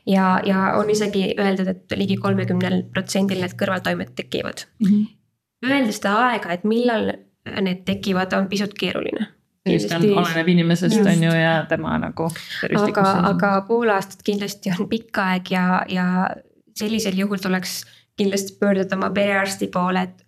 Ja, 0.08 0.40
ja 0.46 0.74
on 0.80 0.90
isegi 0.90 1.34
öeldud, 1.40 1.68
et 1.68 1.96
ligi 2.00 2.18
kolmekümnel 2.22 2.84
protsendil 2.94 3.42
need 3.44 3.56
kõrvaltoimed 3.60 4.16
tekivad 4.16 4.68
mm. 4.80 4.90
-hmm. 4.90 5.14
Öelda 5.66 5.92
seda 5.96 6.12
aega, 6.28 6.52
et 6.54 6.64
millal 6.68 7.08
need 7.62 7.86
tekivad, 7.88 8.34
on 8.38 8.48
pisut 8.52 8.74
keeruline 8.78 9.28
just 9.66 9.92
on, 9.94 10.04
oleneb 10.22 10.48
inimesest 10.48 11.00
on 11.02 11.24
ju 11.24 11.32
ja 11.32 11.66
tema 11.70 11.98
nagu. 11.98 12.30
aga, 12.78 13.06
aga 13.30 13.52
pool 13.68 13.90
aastat 13.90 14.22
kindlasti 14.24 14.74
on 14.80 14.90
pikk 14.90 15.18
aeg 15.18 15.52
ja, 15.52 15.66
ja 15.90 16.06
sellisel 16.78 17.18
juhul 17.18 17.42
tuleks 17.42 17.84
kindlasti 18.18 18.58
pöörduda 18.60 18.96
oma 18.96 19.10
perearsti 19.10 19.68
poole, 19.68 20.02
et 20.02 20.26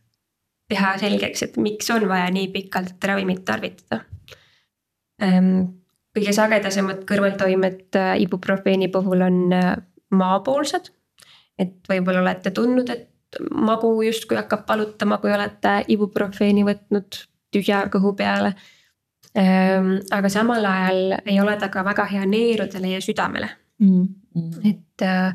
teha 0.70 0.98
selgeks, 1.00 1.44
et 1.44 1.58
miks 1.58 1.90
on 1.94 2.08
vaja 2.10 2.28
nii 2.34 2.48
pikalt 2.52 3.04
ravimit 3.04 3.46
tarvitada. 3.46 4.02
Kõige 6.18 6.34
sagedasemad 6.34 7.04
kõrvaltoimed 7.10 7.98
äh, 8.00 8.14
ibuprofeeni 8.24 8.88
puhul 8.94 9.22
on 9.28 9.44
äh, 9.54 9.76
maapoolsed. 10.18 10.90
et 11.58 11.90
võib-olla 11.90 12.22
olete 12.22 12.52
tundnud, 12.54 12.90
et 12.94 13.40
magu 13.52 13.90
justkui 14.06 14.38
hakkab 14.38 14.68
valutama, 14.70 15.18
kui 15.22 15.32
olete 15.34 15.80
ibuprofeeni 15.94 16.64
võtnud 16.66 17.18
tühja 17.54 17.80
kõhu 17.94 18.14
peale. 18.18 18.52
Ehm, 19.38 19.96
aga 20.14 20.30
samal 20.30 20.66
ajal 20.66 21.18
ei 21.26 21.40
ole 21.42 21.56
ta 21.58 21.70
ka 21.74 21.84
väga 21.86 22.06
hea 22.12 22.26
neerudele 22.30 22.94
ja 22.96 23.02
südamele 23.02 23.50
mm. 23.80 24.06
-hmm. 24.36 24.70
et. 24.70 25.02
Äh, 25.02 25.34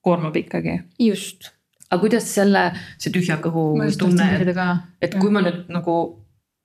koormab 0.00 0.36
ikkagi. 0.36 0.80
just 0.98 1.50
aga 1.90 2.00
kuidas 2.00 2.34
selle, 2.34 2.62
see 2.98 3.12
tühja 3.12 3.36
kõhu 3.42 3.74
tunne, 3.98 4.28
et 5.02 5.16
kui 5.18 5.30
ma 5.30 5.42
nüüd 5.42 5.66
nagu 5.68 5.96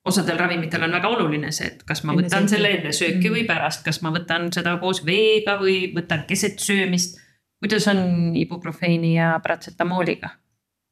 osadel 0.06 0.38
ravimitel 0.38 0.84
on 0.86 0.96
väga 0.96 1.10
oluline 1.10 1.52
see, 1.56 1.72
et 1.74 1.84
kas 1.88 2.04
ma 2.04 2.14
enne 2.14 2.26
võtan 2.26 2.46
sööki. 2.46 2.54
selle 2.56 2.72
enne 2.78 2.94
sööki 2.96 3.30
või 3.30 3.44
mm. 3.44 3.50
pärast, 3.50 3.84
kas 3.86 4.02
ma 4.06 4.12
võtan 4.14 4.50
seda 4.54 4.76
koos 4.82 5.04
veega 5.06 5.58
või 5.62 5.92
võtan 5.96 6.26
keset 6.30 6.60
söömist. 6.62 7.20
kuidas 7.64 7.88
on 7.92 8.36
ibuprofeeni 8.38 9.16
ja 9.16 9.34
paratsetamooliga 9.44 10.30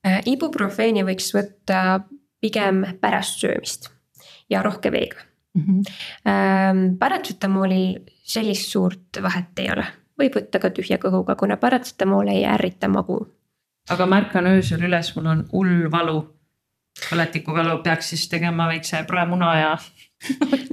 äh,? 0.08 0.22
ibuprofeeni 0.26 1.06
võiks 1.06 1.34
võtta 1.36 2.04
pigem 2.42 2.84
pärast 3.02 3.44
söömist 3.44 3.92
ja 4.50 4.64
rohke 4.64 4.92
veega 4.92 5.22
mm. 5.54 5.64
-hmm. 5.68 6.98
Paratsetamoolil 7.00 8.00
sellist 8.24 8.72
suurt 8.72 9.22
vahet 9.22 9.60
ei 9.60 9.72
ole, 9.72 9.86
võib 10.20 10.36
võtta 10.40 10.60
ka 10.60 10.70
tühja 10.70 10.98
kõhuga, 10.98 11.36
kuna 11.36 11.58
paratsetamool 11.58 12.28
ei 12.28 12.46
ärrita 12.46 12.88
magu 12.88 13.22
aga 13.92 14.06
ma 14.08 14.20
ärkan 14.22 14.48
öösel 14.54 14.86
üles, 14.88 15.12
mul 15.16 15.30
on 15.34 15.44
hull 15.52 15.90
valu. 15.92 16.22
Põletikuvalu, 17.10 17.80
peaks 17.84 18.14
siis 18.14 18.28
tegema 18.30 18.68
väikse 18.70 19.04
praemuna 19.10 19.54
ja 19.58 19.72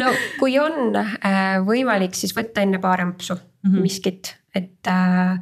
no 0.02 0.12
kui 0.38 0.58
on 0.62 0.96
äh, 0.96 1.56
võimalik, 1.66 2.14
siis 2.18 2.34
võtta 2.36 2.62
enne 2.64 2.78
paarampsu 2.82 3.34
mm 3.34 3.70
-hmm. 3.70 3.80
miskit, 3.82 4.36
et 4.54 4.86
äh, 4.86 5.40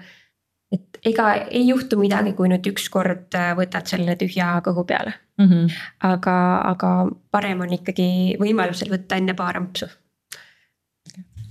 et 0.73 0.99
ega 1.05 1.31
ei 1.49 1.69
juhtu 1.69 1.99
midagi, 2.01 2.35
kui 2.37 2.49
nüüd 2.51 2.67
ükskord 2.73 3.35
äh, 3.35 3.55
võtad 3.57 3.89
selle 3.89 4.17
tühja 4.21 4.59
kõhu 4.65 4.85
peale 4.89 5.15
mm. 5.39 5.47
-hmm. 5.47 5.79
aga, 6.11 6.37
aga 6.73 6.91
parem 7.31 7.61
on 7.61 7.73
ikkagi 7.73 8.37
võimalusel 8.41 8.93
võtta 8.93 9.17
enne 9.17 9.35
paarampsu. 9.35 9.87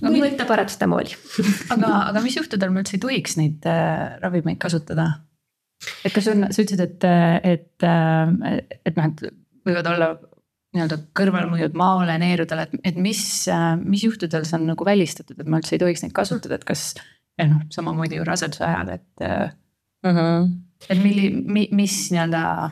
või 0.02 0.22
võtta 0.22 0.46
paratsetamooli 0.46 1.16
aga, 1.76 1.94
aga 2.12 2.22
mis 2.22 2.38
juhtudel 2.38 2.70
me 2.70 2.84
üldse 2.84 2.98
ei 2.98 3.06
tohiks 3.06 3.38
neid 3.38 3.66
äh, 3.66 4.20
ravimeid 4.22 4.58
kasutada? 4.58 5.12
Et 6.06 6.14
kas 6.14 6.28
on, 6.32 6.48
sa 6.52 6.64
ütlesid, 6.64 6.84
et, 6.84 7.06
et, 7.44 7.88
et 7.88 8.98
noh, 8.98 9.12
et 9.12 9.24
võivad 9.68 9.92
olla 9.92 10.10
nii-öelda 10.76 10.98
kõrvalmõjud 11.18 11.78
maole, 11.80 12.18
neerudele, 12.22 12.68
et, 12.68 12.80
et 12.92 12.98
mis, 13.02 13.22
mis 13.84 14.06
juhtudel 14.08 14.46
see 14.48 14.58
on 14.60 14.68
nagu 14.72 14.88
välistatud, 14.88 15.40
et 15.40 15.50
ma 15.50 15.62
üldse 15.62 15.76
ei 15.78 15.82
tohiks 15.82 16.04
neid 16.04 16.16
kasutada, 16.18 16.60
et 16.60 16.66
kas. 16.68 16.90
noh, 17.42 17.62
samamoodi 17.74 18.20
ju 18.20 18.26
raseduse 18.28 18.66
ajal, 18.66 18.96
et 18.98 19.24
mm. 19.24 20.16
-hmm. 20.18 20.52
et 20.90 21.04
milli- 21.04 21.34
mi,, 21.46 21.68
mis 21.72 21.96
nii-öelda. 22.12 22.70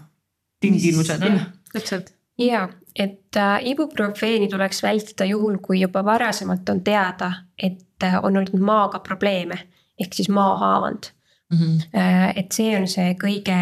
tingimused 0.62 1.24
on. 1.24 1.40
täpselt. 1.74 2.14
ja, 2.40 2.68
et 2.96 3.38
äh, 3.38 3.60
ibuprofeeni 3.64 4.48
tuleks 4.48 4.84
vältida 4.84 5.26
juhul, 5.26 5.58
kui 5.62 5.82
juba 5.82 6.06
varasemalt 6.06 6.70
on 6.70 6.84
teada, 6.84 7.32
et 7.58 8.04
äh, 8.04 8.20
on 8.24 8.38
olnud 8.38 8.60
maaga 8.60 9.00
probleeme 9.00 9.58
ehk 10.00 10.14
siis 10.14 10.30
maahaavand 10.30 11.12
mm. 11.12 11.25
-hmm. 11.56 12.34
et 12.36 12.52
see 12.52 12.78
on 12.78 12.88
see 12.88 13.16
kõige 13.20 13.58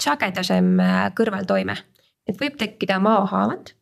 sagedasem 0.00 0.76
kõrvaltoime 1.14 1.76
et 2.28 2.38
võib 2.40 2.58
tekkida 2.60 2.98
maahaavad 3.02 3.72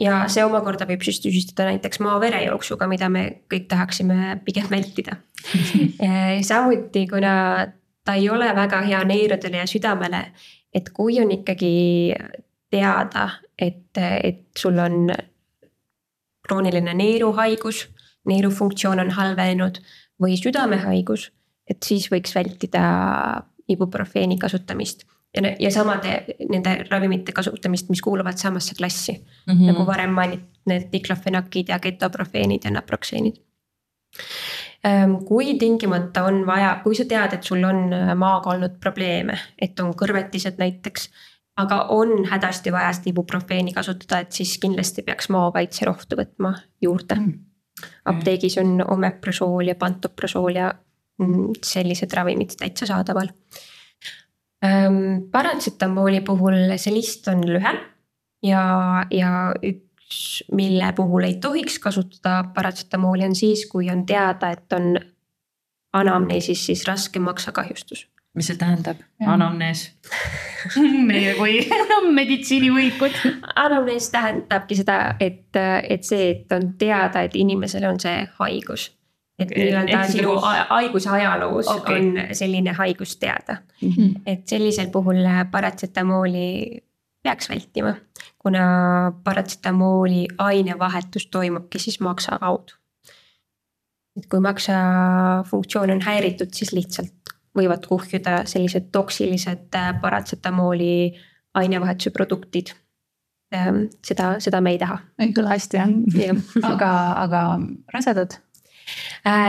ja 0.00 0.20
see 0.30 0.44
omakorda 0.46 0.86
võib 0.88 1.02
siis 1.06 1.20
tüsistada 1.24 1.72
näiteks 1.72 2.00
maa-verejooksuga, 2.04 2.88
mida 2.90 3.08
me 3.12 3.24
kõik 3.50 3.68
tahaksime 3.70 4.38
pigem 4.46 4.68
vältida 4.70 5.18
samuti, 6.50 7.06
kuna 7.10 7.32
ta 8.04 8.16
ei 8.18 8.28
ole 8.30 8.50
väga 8.56 8.82
hea 8.86 9.02
neerudele 9.04 9.62
ja 9.62 9.66
südamele, 9.68 10.22
et 10.74 10.90
kui 10.94 11.18
on 11.20 11.32
ikkagi 11.34 12.14
teada, 12.70 13.28
et, 13.58 13.96
et 13.98 14.46
sul 14.56 14.78
on 14.78 15.08
krooniline 16.48 16.94
neeruhaigus, 16.96 17.86
neerufunktsioon 18.28 19.00
on 19.00 19.10
halvenenud 19.16 19.80
või 20.20 20.36
südamehaigus, 20.40 21.28
et 21.70 21.82
siis 21.84 22.08
võiks 22.12 22.34
vältida 22.34 22.82
ibuprofeeni 23.68 24.38
kasutamist 24.40 25.04
ja, 25.36 25.54
ja 25.60 25.70
samade 25.70 26.38
nende 26.48 26.74
ravimite 26.90 27.32
kasutamist, 27.36 27.90
mis 27.92 28.02
kuuluvad 28.02 28.38
samasse 28.40 28.74
klassi 28.74 29.12
mm. 29.12 29.52
-hmm. 29.54 29.66
nagu 29.72 29.86
varem 29.86 30.10
mainitud 30.10 30.58
need 30.68 30.92
diklofenakid 30.92 31.68
ja 31.68 31.78
ketoprofeenid 31.78 32.64
ja 32.64 32.70
naprokseenid. 32.70 33.36
Ehm, 34.84 35.14
kui 35.26 35.54
tingimata 35.58 36.24
on 36.24 36.46
vaja, 36.46 36.80
kui 36.82 36.94
sa 36.94 37.04
tead, 37.08 37.32
et 37.32 37.42
sul 37.42 37.64
on 37.64 37.92
äh, 37.92 38.14
maaga 38.16 38.50
olnud 38.50 38.76
probleeme, 38.80 39.38
et 39.60 39.80
on 39.80 39.94
kõrvetised 39.94 40.60
näiteks. 40.60 41.10
aga 41.58 41.76
on 41.90 42.24
hädasti 42.30 42.70
vaja 42.72 42.92
seda 42.94 43.10
ibuprofeeni 43.10 43.72
kasutada, 43.74 44.20
et 44.20 44.32
siis 44.32 44.58
kindlasti 44.62 45.02
peaks 45.02 45.26
maakaitserohtu 45.28 46.16
võtma 46.16 46.52
juurde 46.80 47.14
mm. 47.14 47.32
apteegis 48.04 48.58
on 48.58 48.84
omeprosool 48.90 49.66
ja 49.66 49.74
pantoprosool 49.74 50.54
ja 50.54 50.74
sellised 51.64 52.12
ravimid 52.14 52.54
täitsa 52.58 52.86
saadaval. 52.86 53.30
Paratsetamooli 55.32 56.20
puhul 56.26 56.56
see 56.76 56.94
list 56.94 57.28
on 57.30 57.44
lühem 57.46 57.78
ja, 58.42 58.62
ja 59.10 59.30
üks, 59.62 60.42
mille 60.52 60.92
puhul 60.96 61.28
ei 61.28 61.36
tohiks 61.42 61.78
kasutada 61.78 62.42
paratsetamooli 62.54 63.28
on 63.28 63.36
siis, 63.38 63.66
kui 63.70 63.90
on 63.90 64.06
teada, 64.06 64.50
et 64.50 64.72
on 64.72 64.98
anamneesis 65.92 66.66
siis 66.66 66.86
raske 66.88 67.22
maksakahjustus. 67.22 68.08
mis 68.34 68.46
see 68.46 68.58
tähendab, 68.58 68.98
anamnees. 69.26 69.88
Meie 71.10 71.34
kui 71.38 71.62
meditsiinivõikud. 72.20 73.14
anamnees 73.54 74.10
tähendabki 74.10 74.82
seda, 74.82 75.14
et, 75.20 75.54
et 75.88 76.04
see, 76.04 76.30
et 76.34 76.52
on 76.52 76.72
teada, 76.78 77.22
et 77.22 77.34
inimesel 77.38 77.86
on 77.88 78.00
see 78.02 78.26
haigus 78.38 78.90
et 79.38 79.52
nii-öelda 79.54 80.02
sinu 80.10 80.34
haiguse 80.68 81.10
ajaloos 81.10 81.68
okay. 81.70 82.00
on 82.00 82.34
selline 82.34 82.72
haigus 82.72 83.16
teada 83.16 83.56
mm. 83.82 83.90
-hmm. 83.90 84.20
et 84.26 84.48
sellisel 84.48 84.90
puhul 84.90 85.22
paratsetamooli 85.50 86.82
peaks 87.22 87.50
vältima, 87.50 87.94
kuna 88.38 88.62
paratsetamooli 89.24 90.26
ainevahetus 90.38 91.26
toimubki 91.26 91.78
siis 91.78 92.00
maksa 92.00 92.38
kaudu. 92.38 92.72
et 94.16 94.26
kui 94.26 94.40
maksa 94.40 94.72
funktsioon 95.50 95.90
on 95.90 96.00
häiritud, 96.02 96.48
siis 96.52 96.72
lihtsalt 96.72 97.14
võivad 97.58 97.86
kuhjuda 97.88 98.42
sellised 98.44 98.90
toksilised 98.92 99.78
paratsetamooli 100.00 101.14
ainevahetuse 101.54 102.10
produktid 102.10 102.74
seda, 104.04 104.34
seda 104.38 104.60
me 104.60 104.70
ei 104.70 104.78
taha. 104.78 104.98
ei 105.18 105.32
kõla 105.32 105.54
hästi 105.54 105.76
jah 105.76 105.88
ja. 106.14 106.34
aga, 106.62 106.90
aga 107.24 107.42
rasedad 107.94 108.38
Äh, 108.38 108.47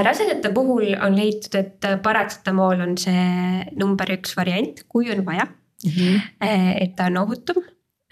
rasedate 0.03 0.51
puhul 0.53 0.95
on 1.05 1.15
leitud, 1.17 1.55
et 1.55 1.87
paratsetamool 2.03 2.81
on 2.81 2.97
see 2.97 3.65
number 3.79 4.11
üks 4.17 4.35
variant, 4.37 4.83
kui 4.87 5.11
on 5.11 5.25
vaja 5.25 5.45
mm. 5.45 5.91
-hmm. 5.91 6.21
et 6.81 6.95
ta 6.95 7.05
on 7.05 7.17
ohutum. 7.17 7.63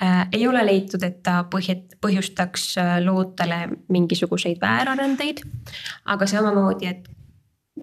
Äh, 0.01 0.27
ei 0.31 0.47
ole 0.47 0.65
leitud, 0.65 1.03
et 1.03 1.23
ta 1.23 1.43
põhjat-, 1.55 1.97
põhjustaks 2.01 2.75
lootele 3.03 3.69
mingisuguseid 3.89 4.61
väärarendeid. 4.61 5.41
aga 6.05 6.25
samamoodi, 6.25 6.85
et 6.87 7.09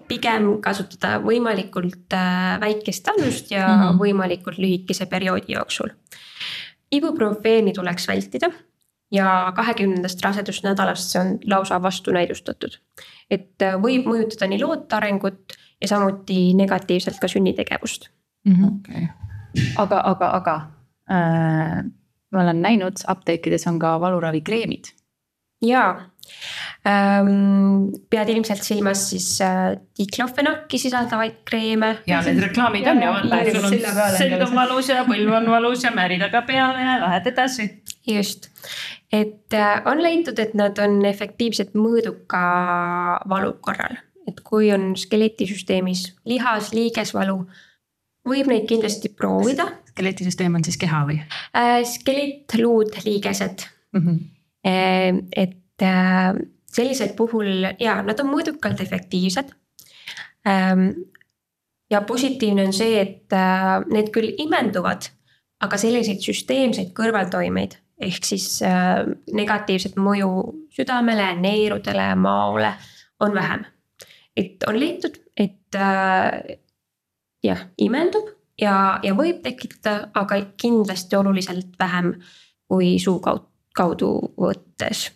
pigem 0.09 0.61
kasutada 0.61 1.19
võimalikult 1.23 2.15
väikest 2.61 3.09
annust 3.09 3.51
ja 3.51 3.67
mm 3.69 3.83
-hmm. 3.83 3.99
võimalikult 3.99 4.59
lühikese 4.59 5.07
perioodi 5.07 5.53
jooksul. 5.53 5.89
ibuprofeeni 6.93 7.73
tuleks 7.73 8.09
vältida 8.09 8.51
ja 9.13 9.53
kahekümnendast 9.57 10.23
rasedusnädalast 10.25 11.13
see 11.13 11.21
on 11.21 11.39
lausa 11.51 11.83
vastunäidustatud 11.83 12.79
et 13.31 13.63
äh, 13.63 13.77
võib 13.81 14.09
mõjutada 14.11 14.49
nii 14.51 14.63
loote 14.63 14.97
arengut 14.97 15.57
ja 15.83 15.91
samuti 15.91 16.55
negatiivselt 16.55 17.21
ka 17.21 17.29
sünnitegevust 17.29 18.09
mm. 18.47 18.55
-hmm. 18.55 18.79
Okay. 18.79 19.07
aga, 19.77 20.01
aga, 20.05 20.31
aga 20.41 20.57
äh, 21.11 21.85
ma 22.33 22.43
olen 22.43 22.63
näinud, 22.63 23.05
apteekides 23.07 23.67
on 23.67 23.79
ka 23.79 24.01
valuravikreemid. 24.01 24.85
jaa 25.63 26.11
pead 26.85 28.29
ilmselt 28.29 28.63
silmas 28.63 29.07
siis 29.11 29.29
äh, 29.41 29.73
diklofenaki 29.99 30.79
sisaldavaid 30.79 31.39
kreeme. 31.49 31.95
ja 32.07 32.21
need 32.27 32.43
reklaamid 32.45 32.89
on 32.91 33.01
ju, 33.03 33.13
sul 33.55 33.69
on 33.71 33.77
selg 34.19 34.45
on 34.45 34.53
valus 34.59 34.91
ja 34.93 35.05
põlv 35.09 35.33
on 35.39 35.49
valus 35.55 35.85
ja 35.87 35.95
märi 35.97 36.19
taga 36.21 36.45
peale 36.45 36.85
ja 36.85 36.99
lähed 37.07 37.31
edasi. 37.33 37.71
just, 38.07 38.51
et 39.13 39.57
äh, 39.57 39.81
on 39.89 40.03
leitud, 40.05 40.39
et 40.39 40.53
nad 40.55 40.79
on 40.85 41.01
efektiivsed 41.09 41.73
mõõduka 41.79 42.45
valu 43.33 43.57
korral, 43.65 43.97
et 44.29 44.45
kui 44.45 44.69
on 44.75 44.93
skeletisüsteemis 45.01 46.11
lihas, 46.29 46.75
liigesvalu, 46.77 47.41
võib 48.29 48.53
neid 48.53 48.69
kindlasti 48.69 49.09
proovida. 49.09 49.71
skeletisüsteem 49.97 50.61
on 50.61 50.69
siis 50.69 50.77
keha 50.77 51.05
või? 51.09 51.21
Äh, 51.57 51.81
skelett, 51.89 52.61
luud, 52.61 52.93
liigesed 53.09 53.69
mm. 53.97 54.01
-hmm. 54.07 55.29
et 55.33 55.61
sellisel 55.83 57.15
puhul 57.17 57.67
ja 57.81 57.97
nad 58.07 58.21
on 58.23 58.29
mõõdukalt 58.31 58.81
efektiivsed. 58.85 59.51
Ähm, 60.47 60.89
ja 61.91 62.01
positiivne 62.07 62.67
on 62.69 62.73
see, 62.77 63.01
et 63.01 63.35
need 63.91 64.11
küll 64.15 64.35
imenduvad, 64.43 65.09
aga 65.65 65.79
selliseid 65.81 66.23
süsteemseid 66.23 66.93
kõrvaltoimeid 66.97 67.79
ehk 68.03 68.27
siis 68.27 68.49
äh, 68.67 69.05
negatiivset 69.33 69.97
mõju 70.01 70.31
südamele, 70.75 71.31
neerudele, 71.41 72.09
maole 72.19 72.73
on 73.21 73.35
vähem. 73.35 73.65
et 74.37 74.65
on 74.67 74.79
leitud, 74.81 75.15
et 75.37 75.75
äh, 75.79 76.59
jah, 77.43 77.61
imendub 77.79 78.33
ja, 78.61 78.99
ja 79.03 79.15
võib 79.15 79.43
tekitada, 79.43 80.11
aga 80.15 80.41
kindlasti 80.61 81.17
oluliselt 81.17 81.79
vähem 81.79 82.15
kui 82.69 82.99
suu 82.99 83.21
kaudu, 83.21 83.47
kaudu 83.75 84.11
võttes 84.41 85.11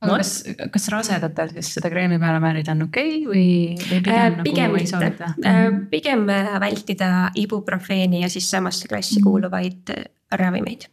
aga 0.00 0.20
kas, 0.20 0.30
kas 0.72 0.88
rasedatel 0.92 1.50
siis 1.56 1.74
seda 1.76 1.90
kreemi 1.92 2.18
peale 2.18 2.40
määrida 2.40 2.72
on 2.72 2.86
okei 2.86 3.26
okay 3.26 3.26
või, 3.26 3.50
või 3.90 3.98
pigem 4.04 4.14
äh, 4.16 4.30
nagu 4.30 4.46
pigem 4.48 4.78
ei 4.78 4.86
soovita 4.86 5.34
äh,? 5.44 5.66
pigem 5.90 6.24
vältida 6.64 7.10
ibuprofeeni 7.34 8.22
ja 8.24 8.32
siis 8.32 8.48
samasse 8.50 8.88
klassi 8.88 9.20
mm. 9.20 9.28
kuuluvaid 9.28 9.94
ravimeid 10.40 10.88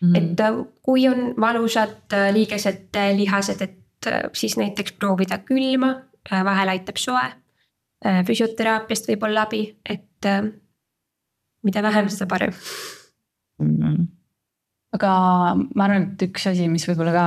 Mm 0.00 0.12
-hmm. 0.12 0.16
et 0.16 0.40
äh, 0.40 0.66
kui 0.82 1.08
on 1.08 1.34
valusad 1.40 2.12
äh, 2.12 2.32
liigesed 2.32 2.96
äh, 2.96 3.16
lihased, 3.16 3.60
et 3.60 3.76
siis 4.32 4.56
näiteks 4.56 4.92
proovida 4.92 5.38
külma, 5.38 6.02
vahel 6.30 6.68
aitab 6.68 6.96
soe. 6.96 7.32
füsioteraapiast 8.26 9.08
võib 9.08 9.22
olla 9.24 9.42
abi, 9.42 9.76
et 9.88 10.26
mida 11.62 11.82
vähem, 11.82 12.08
seda 12.08 12.26
parem 12.26 12.52
mm. 13.58 13.78
-hmm 13.78 14.06
aga 14.96 15.12
ma 15.56 15.86
arvan, 15.86 16.10
et 16.12 16.24
üks 16.28 16.48
asi, 16.50 16.66
mis 16.72 16.86
võib-olla 16.88 17.14
ka 17.14 17.26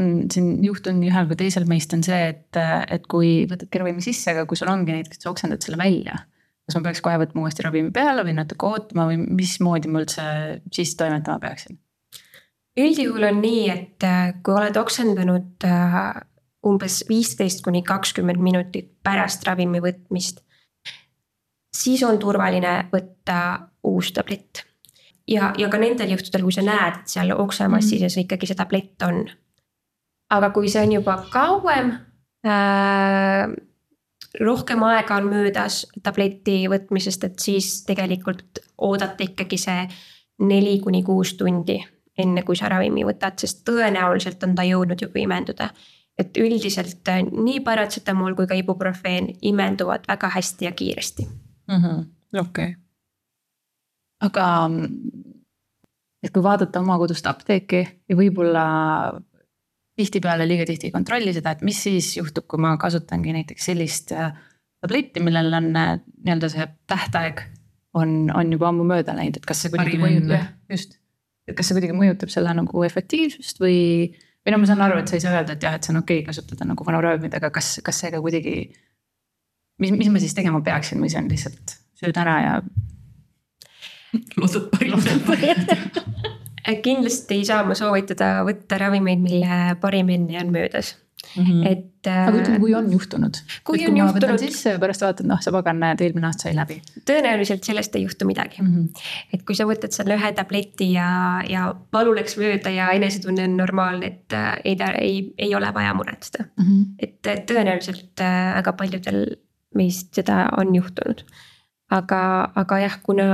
on 0.00 0.10
siin 0.32 0.64
juhtunud 0.64 1.02
nii 1.02 1.12
ühel 1.12 1.30
kui 1.30 1.40
teisel 1.44 1.68
meist 1.70 1.94
on 1.96 2.04
see, 2.06 2.20
et, 2.32 2.60
et 2.94 3.08
kui 3.10 3.44
võtad 3.50 3.80
ravimi 3.80 4.04
sisse, 4.04 4.30
aga 4.32 4.46
kui 4.48 4.58
sul 4.60 4.72
ongi 4.72 4.96
näiteks, 4.96 5.22
sa 5.22 5.32
oksendad 5.32 5.64
selle 5.64 5.80
välja. 5.80 6.22
kas 6.64 6.78
ma 6.78 6.86
peaks 6.86 7.02
kohe 7.04 7.20
võtma 7.20 7.44
uuesti 7.44 7.64
ravimi 7.66 7.90
peale 7.92 8.24
või 8.24 8.38
natuke 8.38 8.70
ootama 8.70 9.08
või 9.10 9.18
mismoodi 9.20 9.90
ma 9.92 10.04
üldse 10.04 10.28
siis 10.72 10.94
toimetama 11.00 11.42
peaksin? 11.42 11.80
üldjuhul 12.80 13.28
on 13.28 13.42
nii, 13.42 13.66
et 13.70 14.06
äh, 14.06 14.32
kui 14.42 14.56
oled 14.56 14.76
oksendanud 14.76 15.66
äh, 15.68 16.08
umbes 16.66 17.02
viisteist 17.08 17.62
kuni 17.64 17.82
kakskümmend 17.86 18.40
minutit 18.42 18.90
pärast 19.04 19.44
ravimi 19.46 19.82
võtmist. 19.84 20.40
siis 21.74 22.02
on 22.06 22.18
turvaline 22.18 22.88
võtta 22.92 23.38
uus 23.84 24.12
tablett. 24.12 24.64
Ja, 25.28 25.52
ja 25.58 25.68
ka 25.68 25.78
nendel 25.78 26.14
juhtudel, 26.14 26.42
kui 26.46 26.52
sa 26.52 26.64
näed, 26.64 27.00
et 27.00 27.14
seal 27.16 27.32
oksamassi 27.36 28.00
sees 28.02 28.16
ikkagi 28.24 28.48
see 28.50 28.58
tablett 28.58 29.06
on. 29.06 29.24
aga 30.30 30.50
kui 30.50 30.68
see 30.68 30.82
on 30.82 30.92
juba 30.92 31.18
kauem 31.32 31.92
äh,, 32.46 33.48
rohkem 34.40 34.82
aega 34.82 35.16
on 35.20 35.28
möödas 35.30 35.84
tableti 36.02 36.64
võtmisest, 36.70 37.24
et 37.24 37.38
siis 37.38 37.84
tegelikult 37.86 38.62
oodata 38.78 39.24
ikkagi 39.24 39.58
see 39.60 39.88
neli 40.44 40.78
kuni 40.82 41.02
kuus 41.06 41.36
tundi, 41.38 41.78
enne 42.18 42.42
kui 42.42 42.56
sa 42.58 42.68
ravimi 42.72 43.04
võtad, 43.06 43.38
sest 43.38 43.62
tõenäoliselt 43.68 44.42
on 44.46 44.54
ta 44.54 44.66
jõudnud 44.66 45.00
juba 45.00 45.22
imenduda. 45.22 45.70
et 46.18 46.36
üldiselt 46.38 47.08
äh, 47.08 47.24
nii 47.26 47.60
paratsetamool 47.60 48.36
kui 48.38 48.46
ka 48.46 48.54
ibuprofeen 48.54 49.32
imenduvad 49.42 50.04
väga 50.08 50.28
hästi 50.28 50.64
ja 50.64 50.72
kiiresti 50.72 51.26
-hmm.. 51.68 52.04
okei. 52.40 52.76
Aga 54.24 54.46
et 56.24 56.32
kui 56.32 56.42
vaadata 56.44 56.80
oma 56.80 56.96
kodust 57.00 57.26
apteeki 57.28 57.82
ja 58.08 58.16
võib-olla 58.16 58.64
tihtipeale 59.98 60.46
liiga 60.48 60.66
tihti 60.68 60.88
ei 60.88 60.94
kontrolli 60.94 61.34
seda, 61.36 61.54
et 61.54 61.62
mis 61.66 61.78
siis 61.86 62.14
juhtub, 62.16 62.46
kui 62.50 62.62
ma 62.62 62.74
kasutangi 62.80 63.34
näiteks 63.36 63.68
sellist 63.70 64.12
äh, 64.16 64.32
tabletti, 64.82 65.22
millel 65.22 65.52
on 65.54 65.70
äh, 65.78 65.96
nii-öelda 66.24 66.50
see 66.50 66.66
tähtaeg 66.90 67.44
on, 67.94 68.30
on 68.34 68.52
juba 68.52 68.70
ammu 68.72 68.86
mööda 68.88 69.14
läinud, 69.16 69.38
et 69.38 69.46
kas 69.46 69.62
see 69.62 69.72
kuidagi 69.74 70.00
mõjutab, 70.00 70.48
just. 70.72 70.96
et 71.48 71.56
kas 71.58 71.70
see 71.70 71.78
kuidagi 71.78 71.94
mõjutab 71.96 72.32
selle 72.32 72.54
nagu 72.58 72.86
efektiivsust 72.88 73.62
või, 73.62 73.76
või 74.42 74.54
no 74.54 74.62
ma 74.62 74.70
saan 74.70 74.82
aru, 74.86 74.98
et 75.02 75.12
sa 75.12 75.18
ei 75.18 75.22
saa 75.22 75.36
öelda, 75.36 75.54
et 75.54 75.68
jah, 75.68 75.76
et 75.78 75.86
see 75.86 75.94
on 75.94 76.02
okei 76.02 76.24
okay 76.24 76.32
kasutada 76.32 76.66
nagu 76.66 76.88
vanu 76.88 77.04
ravimit, 77.04 77.36
aga 77.38 77.52
kas, 77.54 77.76
kas 77.86 78.02
see 78.02 78.10
ka 78.14 78.22
kuidagi 78.24 78.56
mis, 79.78 79.94
mis 79.94 80.10
ma 80.10 80.22
siis 80.22 80.34
tegema 80.36 80.62
peaksin 80.64 81.02
või 81.02 81.12
see 81.12 81.22
on 81.22 81.30
lihtsalt 81.30 81.78
sööd 82.00 82.18
ära 82.20 82.34
ja. 82.42 82.58
loodud 84.40 84.68
parimat 84.72 86.02
kindlasti 86.84 87.40
ei 87.40 87.44
saa 87.48 87.64
ma 87.66 87.76
soovitada 87.76 88.38
võtta 88.46 88.78
ravimeid, 88.80 89.20
mille 89.20 89.74
parim 89.80 90.12
enne 90.14 90.38
on 90.40 90.52
möödas 90.54 90.94
mm. 91.36 91.44
-hmm. 91.44 91.66
et. 91.70 91.90
aga 92.06 92.36
ütleme, 92.38 92.58
kui 92.60 92.74
on 92.74 92.92
juhtunud. 92.92 93.38
kui 93.64 93.86
on 93.86 93.96
juhtunud. 93.96 94.38
sisse 94.38 94.74
ja 94.74 94.78
pärast 94.78 95.04
vaatad, 95.04 95.26
noh, 95.28 95.40
sa 95.40 95.52
pagan, 95.52 95.80
näed, 95.80 96.00
eelmine 96.04 96.26
aasta 96.26 96.48
sai 96.48 96.56
läbi. 96.56 96.80
tõenäoliselt 97.10 97.64
sellest 97.64 97.96
ei 97.96 98.02
juhtu 98.02 98.26
midagi 98.26 98.62
mm. 98.62 98.74
-hmm. 98.74 99.06
et 99.32 99.42
kui 99.42 99.56
sa 99.56 99.68
võtad 99.68 99.92
selle 99.96 100.18
ühe 100.18 100.32
tableti 100.32 100.92
ja, 100.92 101.08
ja 101.48 101.74
valu 101.92 102.14
läks 102.14 102.36
mööda 102.40 102.70
ja 102.70 102.90
enesetunne 102.90 103.48
on 103.48 103.56
normaalne, 103.56 104.06
et 104.06 104.32
äh, 104.32 104.52
ei, 104.64 104.76
ei, 105.00 105.34
ei 105.38 105.54
ole 105.54 105.74
vaja 105.74 105.94
muretseda 105.94 106.44
mm. 106.44 106.64
-hmm. 106.64 106.84
et 106.98 107.50
tõenäoliselt 107.50 108.20
äh, 108.20 108.54
väga 108.60 108.72
paljudel 108.72 109.26
meist 109.74 110.14
seda 110.14 110.48
on 110.56 110.74
juhtunud. 110.74 111.24
Aga, 111.92 112.20
aga 112.56 112.80
jah, 112.84 112.98
kuna 113.04 113.28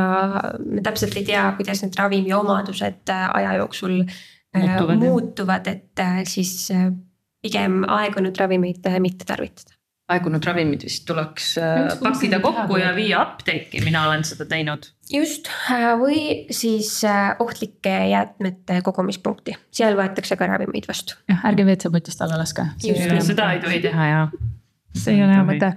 me 0.64 0.84
täpselt 0.84 1.16
ei 1.18 1.26
tea, 1.28 1.44
kuidas 1.58 1.82
need 1.84 1.98
ravimi 1.98 2.32
omadused 2.34 3.12
äh, 3.12 3.26
aja 3.40 3.56
jooksul 3.60 4.00
äh, 4.02 4.62
muutuvad, 4.62 5.02
muutuvad, 5.02 5.68
et 5.70 6.02
äh, 6.02 6.22
siis 6.28 6.70
pigem 7.40 7.84
aegunud 7.88 8.36
ravimeid 8.40 8.88
mitte 9.00 9.28
tarvitada. 9.28 9.76
Aegunud 10.10 10.42
ravimid 10.42 10.82
vist 10.82 11.04
tuleks 11.06 11.52
just, 11.54 12.00
pakkida 12.02 12.40
kokku 12.42 12.80
ja 12.80 12.88
viia 12.96 13.20
apteeki, 13.22 13.84
mina 13.84 14.02
olen 14.08 14.24
seda 14.26 14.42
teinud. 14.50 14.88
just, 15.12 15.46
või 16.00 16.48
siis 16.50 16.96
ohtlike 17.38 17.92
jäätmete 18.10 18.80
kogumispunkti, 18.82 19.54
seal 19.70 19.94
võetakse 19.98 20.34
ka 20.36 20.50
ravimeid 20.50 20.90
vastu. 20.90 21.14
jah, 21.30 21.46
ärge 21.52 21.68
WC-potist 21.68 22.26
alla 22.26 22.40
laske. 22.42 22.66
seda 22.82 23.52
ei 23.54 23.62
tohi 23.62 23.78
teha 23.86 24.10
ja. 24.10 24.26
see 24.98 25.14
ei 25.14 25.22
ole 25.22 25.38
hea 25.38 25.46
mõte. 25.46 25.72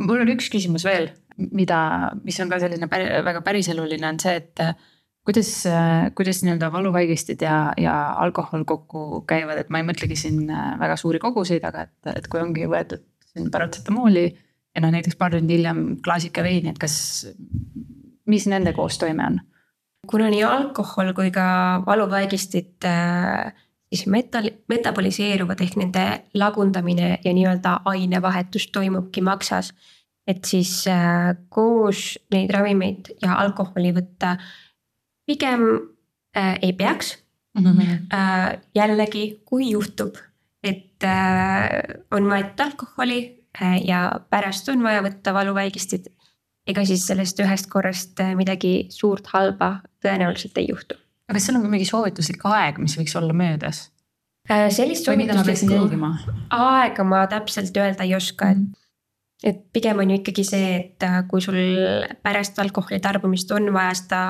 Mul 0.00 0.24
on 0.24 0.32
üks 0.32 0.48
küsimus 0.52 0.88
veel, 0.88 1.10
mida, 1.36 1.78
mis 2.24 2.38
on 2.40 2.52
ka 2.52 2.60
selline 2.62 2.88
päri, 2.90 3.08
väga 3.26 3.42
päriseluline, 3.44 4.06
on 4.08 4.20
see, 4.22 4.36
et 4.40 4.62
äh, 4.64 4.72
kuidas, 5.26 5.50
äh, 5.70 6.08
kuidas 6.16 6.42
nii-öelda 6.44 6.70
valuvaigistid 6.72 7.42
ja, 7.44 7.58
ja 7.80 7.96
alkohol 8.22 8.64
kokku 8.68 9.22
käivad, 9.28 9.60
et 9.62 9.72
ma 9.72 9.82
ei 9.82 9.88
mõtlegi 9.88 10.18
siin 10.18 10.46
äh, 10.50 10.72
väga 10.80 10.96
suuri 11.00 11.20
koguseid, 11.22 11.66
aga 11.68 11.86
et, 11.88 12.12
et 12.16 12.30
kui 12.32 12.42
ongi 12.42 12.68
võetud 12.70 13.04
siin 13.32 13.50
paratsetamooli 13.52 14.24
ja 14.30 14.84
noh, 14.84 14.94
näiteks 14.94 15.18
paar 15.20 15.36
tundi 15.36 15.58
hiljem 15.58 15.84
klaasike 16.04 16.44
veini, 16.46 16.72
et 16.72 16.80
kas, 16.80 16.96
mis 18.30 18.48
nende 18.50 18.74
koostoime 18.76 19.30
on? 19.32 19.44
kuna 20.06 20.28
nii 20.30 20.44
alkohol 20.46 21.08
kui 21.16 21.32
ka 21.34 21.46
valuvaigistid 21.82 22.86
siis 23.90 24.06
metal-, 24.06 24.52
metaboliseeruvad 24.68 25.60
ehk 25.64 25.76
nende 25.80 26.04
lagundamine 26.34 27.18
ja 27.24 27.32
nii-öelda 27.34 27.80
ainevahetus 27.84 28.68
toimubki 28.74 29.22
maksas. 29.24 29.72
Et 30.26 30.44
siis 30.44 30.86
äh, 30.90 31.34
koos 31.48 32.16
neid 32.34 32.50
ravimeid 32.54 33.12
ja 33.22 33.38
alkoholi 33.42 33.92
võtta 33.96 34.36
pigem 35.26 35.66
äh, 36.36 36.58
ei 36.62 36.72
peaks 36.72 37.16
mm. 37.58 37.64
-hmm. 37.64 37.96
Äh, 38.14 38.58
jällegi, 38.74 39.42
kui 39.44 39.70
juhtub, 39.70 40.16
et 40.62 41.04
äh, 41.04 41.70
on 42.10 42.28
võetud 42.30 42.60
alkoholi 42.60 43.20
äh, 43.62 43.80
ja 43.86 44.20
pärast 44.30 44.68
on 44.68 44.82
vaja 44.82 45.02
võtta 45.02 45.34
valuvaigistit, 45.34 46.08
ega 46.66 46.84
siis 46.84 47.06
sellest 47.06 47.40
ühest 47.40 47.70
korrast 47.70 48.20
äh, 48.20 48.34
midagi 48.34 48.86
suurt 48.90 49.26
halba 49.26 49.80
tõenäoliselt 50.02 50.58
ei 50.58 50.68
juhtu 50.68 50.96
aga 51.26 51.36
kas 51.36 51.48
seal 51.48 51.58
on 51.58 51.66
ka 51.66 51.72
mingi 51.72 51.88
soovituslik 51.88 52.44
aeg, 52.48 52.80
mis 52.82 52.96
võiks 52.98 53.14
olla 53.18 53.34
möödas? 53.36 53.86
Äh, 54.46 54.68
sellist 54.74 55.08
soovituslikku 55.08 55.78
aega 56.54 57.06
ma 57.06 57.24
täpselt 57.30 57.76
öelda 57.82 58.06
ei 58.06 58.14
oska, 58.18 58.52
et. 58.54 58.82
Et 59.44 59.58
pigem 59.72 59.98
on 60.00 60.10
ju 60.10 60.16
ikkagi 60.16 60.44
see, 60.48 60.68
et 60.76 61.04
äh, 61.04 61.20
kui 61.28 61.42
sul 61.44 61.58
pärast 62.24 62.58
alkoholi 62.58 63.00
tarbimist 63.04 63.50
on 63.52 63.68
vaja 63.74 63.92
seda 63.98 64.20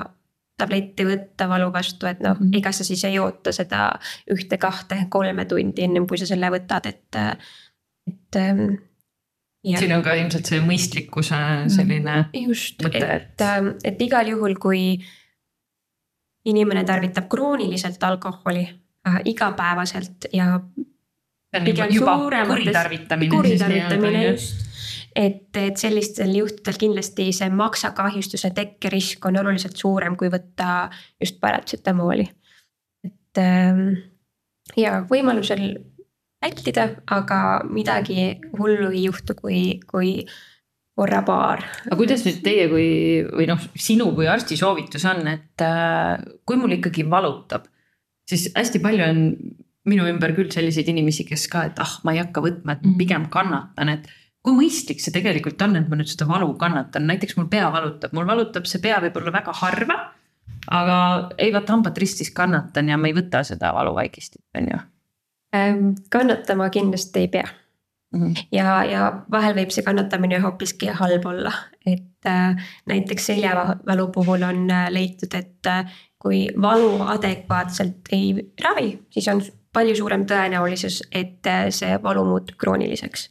tabletti 0.58 1.04
võtta 1.06 1.46
valu 1.50 1.68
vastu, 1.72 2.08
et 2.08 2.20
noh 2.24 2.34
mm, 2.34 2.48
-hmm. 2.48 2.58
ega 2.58 2.72
sa 2.72 2.84
siis 2.84 3.04
ei 3.04 3.18
oota 3.18 3.52
seda 3.52 3.90
ühte-kahte-kolme 4.32 5.44
tundi 5.44 5.84
ennem 5.84 6.06
kui 6.06 6.18
sa 6.18 6.26
selle 6.26 6.50
võtad, 6.50 6.88
et, 6.88 7.16
et 8.08 8.42
ähm, 8.42 8.68
Ja. 9.66 9.78
siin 9.78 9.96
on 9.96 10.02
ka 10.02 10.12
ilmselt 10.14 10.46
see 10.46 10.60
mõistlikkuse 10.62 11.36
selline 11.74 12.12
mm, 12.28 12.42
just, 12.46 12.84
et, 12.86 12.94
et, 13.02 13.40
ähm, 13.42 13.72
et 13.84 14.02
igal 14.02 14.28
juhul, 14.30 14.54
kui 14.62 15.02
inimene 16.46 16.84
tarvitab 16.86 17.26
krooniliselt 17.28 18.04
alkoholi 18.06 18.62
äh, 18.62 19.16
igapäevaselt 19.24 20.28
ja. 20.32 20.60
kuritarvitamine. 21.50 23.30
kuritarvitamine 23.30 24.24
just 24.28 24.65
et, 25.16 25.56
et 25.56 25.80
sellistel 25.80 26.34
juhtudel 26.36 26.76
kindlasti 26.80 27.30
see 27.34 27.48
maksakahjustuse 27.52 28.50
tekkerisk 28.56 29.24
on 29.28 29.40
oluliselt 29.40 29.76
suurem, 29.80 30.16
kui 30.16 30.28
võtta 30.32 30.90
just 31.20 31.40
paratsetamooli. 31.40 32.26
et 33.06 33.40
ähm, 33.40 33.86
ja 34.76 35.00
võimalusel 35.08 35.68
vältida, 36.42 36.90
aga 37.10 37.40
midagi 37.70 38.36
hullu 38.58 38.90
ei 38.92 39.06
juhtu, 39.06 39.34
kui, 39.38 39.62
kui 39.88 40.26
korra 40.96 41.22
paar. 41.26 41.64
aga 41.86 41.98
kuidas 41.98 42.24
nüüd 42.26 42.42
teie 42.44 42.68
kui 42.72 42.88
või 43.28 43.48
noh, 43.50 43.62
sinu 43.76 44.10
kui 44.16 44.28
arsti 44.30 44.58
soovitus 44.58 45.04
on, 45.08 45.24
et 45.32 45.64
äh, 45.64 46.16
kui 46.48 46.60
mul 46.60 46.76
ikkagi 46.78 47.06
valutab, 47.10 47.68
siis 48.28 48.50
hästi 48.56 48.82
palju 48.84 49.08
on 49.08 49.24
minu 49.86 50.06
ümber 50.10 50.32
küll 50.36 50.50
selliseid 50.50 50.88
inimesi, 50.90 51.24
kes 51.28 51.46
ka, 51.52 51.66
et 51.70 51.82
ah, 51.82 51.98
ma 52.04 52.14
ei 52.14 52.22
hakka 52.24 52.42
võtma, 52.42 52.74
et 52.74 52.82
ma 52.84 52.90
mm. 52.90 52.96
pigem 52.98 53.28
kannatan, 53.32 53.92
et 53.94 54.08
kui 54.46 54.54
mõistlik 54.54 55.02
see 55.02 55.14
tegelikult 55.14 55.62
on, 55.66 55.74
et 55.80 55.88
ma 55.90 55.98
nüüd 55.98 56.10
seda 56.12 56.28
valu 56.28 56.52
kannatan, 56.60 57.08
näiteks 57.10 57.34
mul 57.38 57.48
pea 57.50 57.66
valutab, 57.74 58.14
mul 58.14 58.28
valutab 58.28 58.68
see 58.70 58.82
pea 58.84 59.00
võib-olla 59.02 59.34
väga 59.34 59.54
harva. 59.62 59.98
aga 60.70 60.96
ei 61.38 61.52
vaata 61.54 61.74
hambad 61.74 61.98
ristis 61.98 62.30
kannatan 62.34 62.88
ja 62.90 62.96
ma 62.98 63.10
ei 63.10 63.14
võta 63.14 63.42
seda 63.46 63.72
valuvaigistit, 63.74 64.42
on 64.58 64.68
ju. 64.72 64.78
Ähm, 65.54 65.92
kannatama 66.10 66.70
kindlasti 66.74 67.26
ei 67.26 67.28
pea 67.28 67.46
Mm 68.14 68.22
-hmm. 68.22 68.46
ja, 68.52 68.84
ja 68.84 69.22
vahel 69.30 69.54
võib 69.54 69.70
see 69.74 69.82
kannatamine 69.82 70.38
hoopiski 70.38 70.86
halb 70.86 71.26
olla, 71.26 71.52
et 71.86 72.26
äh, 72.26 72.68
näiteks 72.86 73.26
seljavalu 73.26 74.08
puhul 74.14 74.42
on 74.42 74.70
äh, 74.70 74.86
leitud, 74.90 75.34
et 75.34 75.66
äh, 75.66 75.92
kui 76.18 76.46
valu 76.62 77.02
adekvaatselt 77.02 78.08
ei 78.12 78.52
ravi, 78.64 79.02
siis 79.10 79.28
on 79.28 79.42
palju 79.72 79.96
suurem 79.96 80.24
tõenäosus, 80.26 81.02
et 81.12 81.46
äh, 81.46 81.66
see 81.70 81.98
valu 82.02 82.24
muutub 82.24 82.56
krooniliseks. 82.56 83.30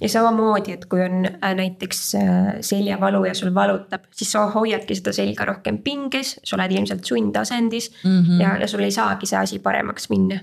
Ja 0.00 0.08
samamoodi, 0.08 0.72
et 0.76 0.86
kui 0.90 1.02
on 1.04 1.26
äh, 1.30 1.54
näiteks 1.56 2.02
äh, 2.14 2.50
seljavalu 2.60 3.24
ja 3.28 3.34
sul 3.34 3.54
valutab, 3.54 4.08
siis 4.14 4.32
sa 4.32 4.46
hoiadki 4.54 4.98
seda 4.98 5.12
selga 5.16 5.48
rohkem 5.48 5.78
pinges, 5.84 6.38
sa 6.44 6.56
oled 6.56 6.72
ilmselt 6.72 7.04
sundasendis 7.04 7.90
mm 8.04 8.20
-hmm. 8.20 8.42
ja, 8.42 8.56
ja 8.60 8.68
sul 8.68 8.84
ei 8.86 8.92
saagi 8.92 9.26
see 9.26 9.38
asi 9.38 9.58
paremaks 9.58 10.10
minna 10.10 10.40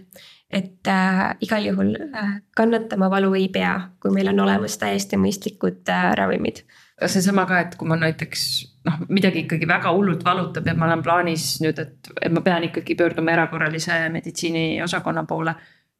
et 0.49 0.87
äh, 0.87 1.35
igal 1.43 1.65
juhul 1.65 1.95
äh, 2.15 2.41
kannatama 2.55 3.09
valu 3.11 3.33
ei 3.35 3.49
pea, 3.51 3.89
kui 3.99 4.11
meil 4.15 4.31
on 4.31 4.39
olemas 4.45 4.77
täiesti 4.79 5.19
mõistlikud 5.19 5.89
äh, 5.91 6.11
ravimid. 6.15 6.63
seesama 7.05 7.45
ka, 7.45 7.59
et 7.59 7.75
kui 7.77 7.87
ma 7.87 7.97
näiteks 7.99 8.43
noh, 8.87 9.01
midagi 9.09 9.43
ikkagi 9.43 9.67
väga 9.67 9.91
hullult 9.93 10.23
valutab 10.25 10.67
ja 10.67 10.75
ma 10.75 10.87
olen 10.87 11.03
plaanis 11.03 11.57
nüüd, 11.61 11.79
et, 11.83 12.11
et 12.21 12.31
ma 12.31 12.41
pean 12.41 12.63
ikkagi 12.69 12.95
pöörduma 12.95 13.35
erakorralise 13.35 13.99
meditsiini 14.13 14.81
osakonna 14.83 15.25
poole. 15.27 15.55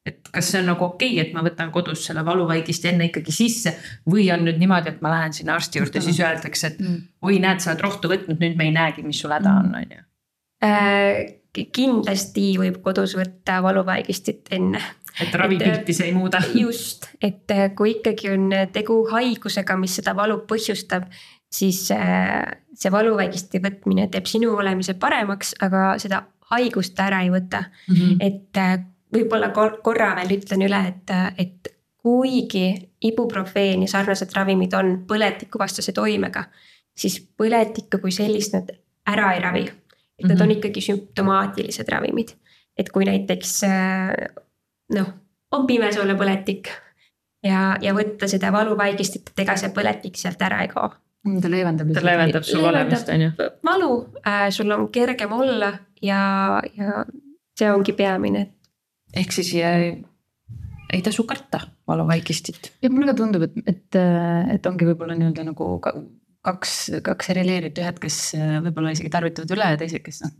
Et 0.08 0.30
kas 0.34 0.52
see 0.52 0.62
on 0.62 0.70
nagu 0.72 0.86
okei 0.88 1.13
okay,, 1.13 1.26
et 1.26 1.34
ma 1.36 1.43
võtan 1.46 1.72
kodus 1.74 2.06
selle 2.08 2.24
valuvaigisti 2.26 2.91
enne 2.91 3.10
ikkagi 3.10 3.34
sisse 3.36 3.74
või 4.10 4.30
on 4.34 4.46
nüüd 4.48 4.60
niimoodi, 4.62 4.93
et 4.93 5.02
ma 5.06 5.13
lähen 5.13 5.36
sinna 5.36 5.58
arsti 5.58 5.82
juurde, 5.82 6.04
siis 6.04 6.20
öeldakse, 6.24 6.74
et 6.74 6.84
mm. 6.84 7.02
oi, 7.28 7.39
näed, 7.43 7.63
sa 7.63 7.74
oled 7.74 7.84
rohtu 7.86 8.12
võtnud, 8.12 8.39
nüüd 8.43 8.60
me 8.60 8.70
ei 8.70 8.76
näegi, 8.76 9.06
mis 9.08 9.20
sul 9.24 9.34
häda 9.36 9.58
on, 9.63 9.74
on 9.82 9.98
ju. 9.98 10.04
Äh, 10.67 11.65
kindlasti 11.74 12.52
võib 12.62 12.80
kodus 12.86 13.15
võtta 13.17 13.60
valuvaigistit 13.65 14.54
enne. 14.58 14.82
et 15.22 15.34
ravipilti 15.34 15.93
see 15.93 16.12
ei 16.12 16.15
muuda. 16.15 16.41
just, 16.65 17.10
et 17.22 17.52
äh, 17.54 17.70
kui 17.76 17.98
ikkagi 17.98 18.32
on 18.34 18.52
tegu 18.74 19.02
haigusega, 19.12 19.78
mis 19.80 19.98
seda 20.00 20.15
valu 20.17 20.39
põhjustab, 20.50 21.10
siis 21.54 21.88
äh, 21.96 22.43
see 22.78 22.93
valuvaigisti 22.93 23.62
võtmine 23.63 24.10
teeb 24.13 24.28
sinu 24.30 24.54
olemise 24.58 24.98
paremaks, 25.00 25.56
aga 25.63 25.93
seda 26.02 26.26
haigust 26.52 27.00
ära 27.00 27.24
ei 27.26 27.32
võta 27.34 27.65
mm. 27.65 27.96
-hmm. 27.96 28.17
et 28.22 28.62
võib-olla 29.17 29.51
korra 29.84 30.13
veel 30.19 30.38
ütlen 30.38 30.63
üle, 30.67 30.80
et, 30.91 31.13
et 31.38 31.73
kuigi 32.01 32.69
ibuprofeen 33.03 33.84
ja 33.84 33.91
sarnased 33.91 34.32
ravimid 34.36 34.73
on 34.77 34.93
põletikuvastase 35.10 35.93
toimega, 35.95 36.45
siis 36.97 37.19
põletikku 37.38 37.99
kui 38.03 38.13
sellist 38.15 38.56
nad 38.56 38.71
ära 39.08 39.34
ei 39.36 39.43
ravi. 39.43 39.67
et 40.17 40.25
nad 40.25 40.32
mm 40.32 40.38
-hmm. 40.38 40.41
on 40.41 40.49
mhm. 40.49 40.58
ikkagi 40.58 40.82
sümptomaatilised 40.82 41.89
ravimid, 41.89 42.30
et 42.77 42.89
kui 42.89 43.06
näiteks 43.06 43.62
noh, 44.95 45.08
on 45.51 45.67
pimesoolapõletik 45.67 46.69
ja, 47.43 47.77
ja 47.82 47.93
võtta 47.93 48.27
seda 48.27 48.51
valuvaigistit, 48.51 49.30
et 49.30 49.39
ega 49.45 49.56
see 49.60 49.69
põletik 49.75 50.17
sealt 50.19 50.41
ära 50.41 50.62
ei 50.62 50.71
kao 50.71 50.89
mm, 51.27 51.41
ta 51.41 51.51
leevendab. 51.51 51.93
ta 51.93 52.03
leevendab 52.06 52.43
sul 52.43 52.65
olemist, 52.65 53.10
on 53.10 53.21
ju. 53.21 53.32
valu 53.65 53.91
äh,, 54.25 54.49
sul 54.49 54.71
on 54.71 54.89
kergem 54.91 55.32
olla 55.32 55.73
ja, 56.01 56.62
ja 56.77 57.06
see 57.58 57.71
ongi 57.71 57.93
peamine, 57.97 58.41
et 58.41 58.57
ehk 59.15 59.34
siis 59.36 59.54
ei, 59.62 59.91
ei 60.93 61.02
tasu 61.06 61.24
karta 61.28 61.62
valuvaigistit. 61.88 62.72
ja 62.82 62.89
mulle 62.89 63.12
ka 63.12 63.17
tundub, 63.22 63.48
et, 63.48 63.58
et, 63.67 64.00
et 64.56 64.70
ongi 64.70 64.88
võib-olla 64.89 65.15
nii-öelda 65.17 65.48
nagu 65.48 65.70
kaks, 66.48 66.76
kaks 67.06 67.32
eri 67.34 67.46
leerit, 67.48 67.80
ühed, 67.82 68.02
kes 68.04 68.20
võib-olla 68.65 68.93
isegi 68.96 69.12
tarvitavad 69.13 69.56
üle 69.56 69.72
ja 69.74 69.80
teised, 69.80 70.04
kes 70.06 70.22
noh. 70.26 70.36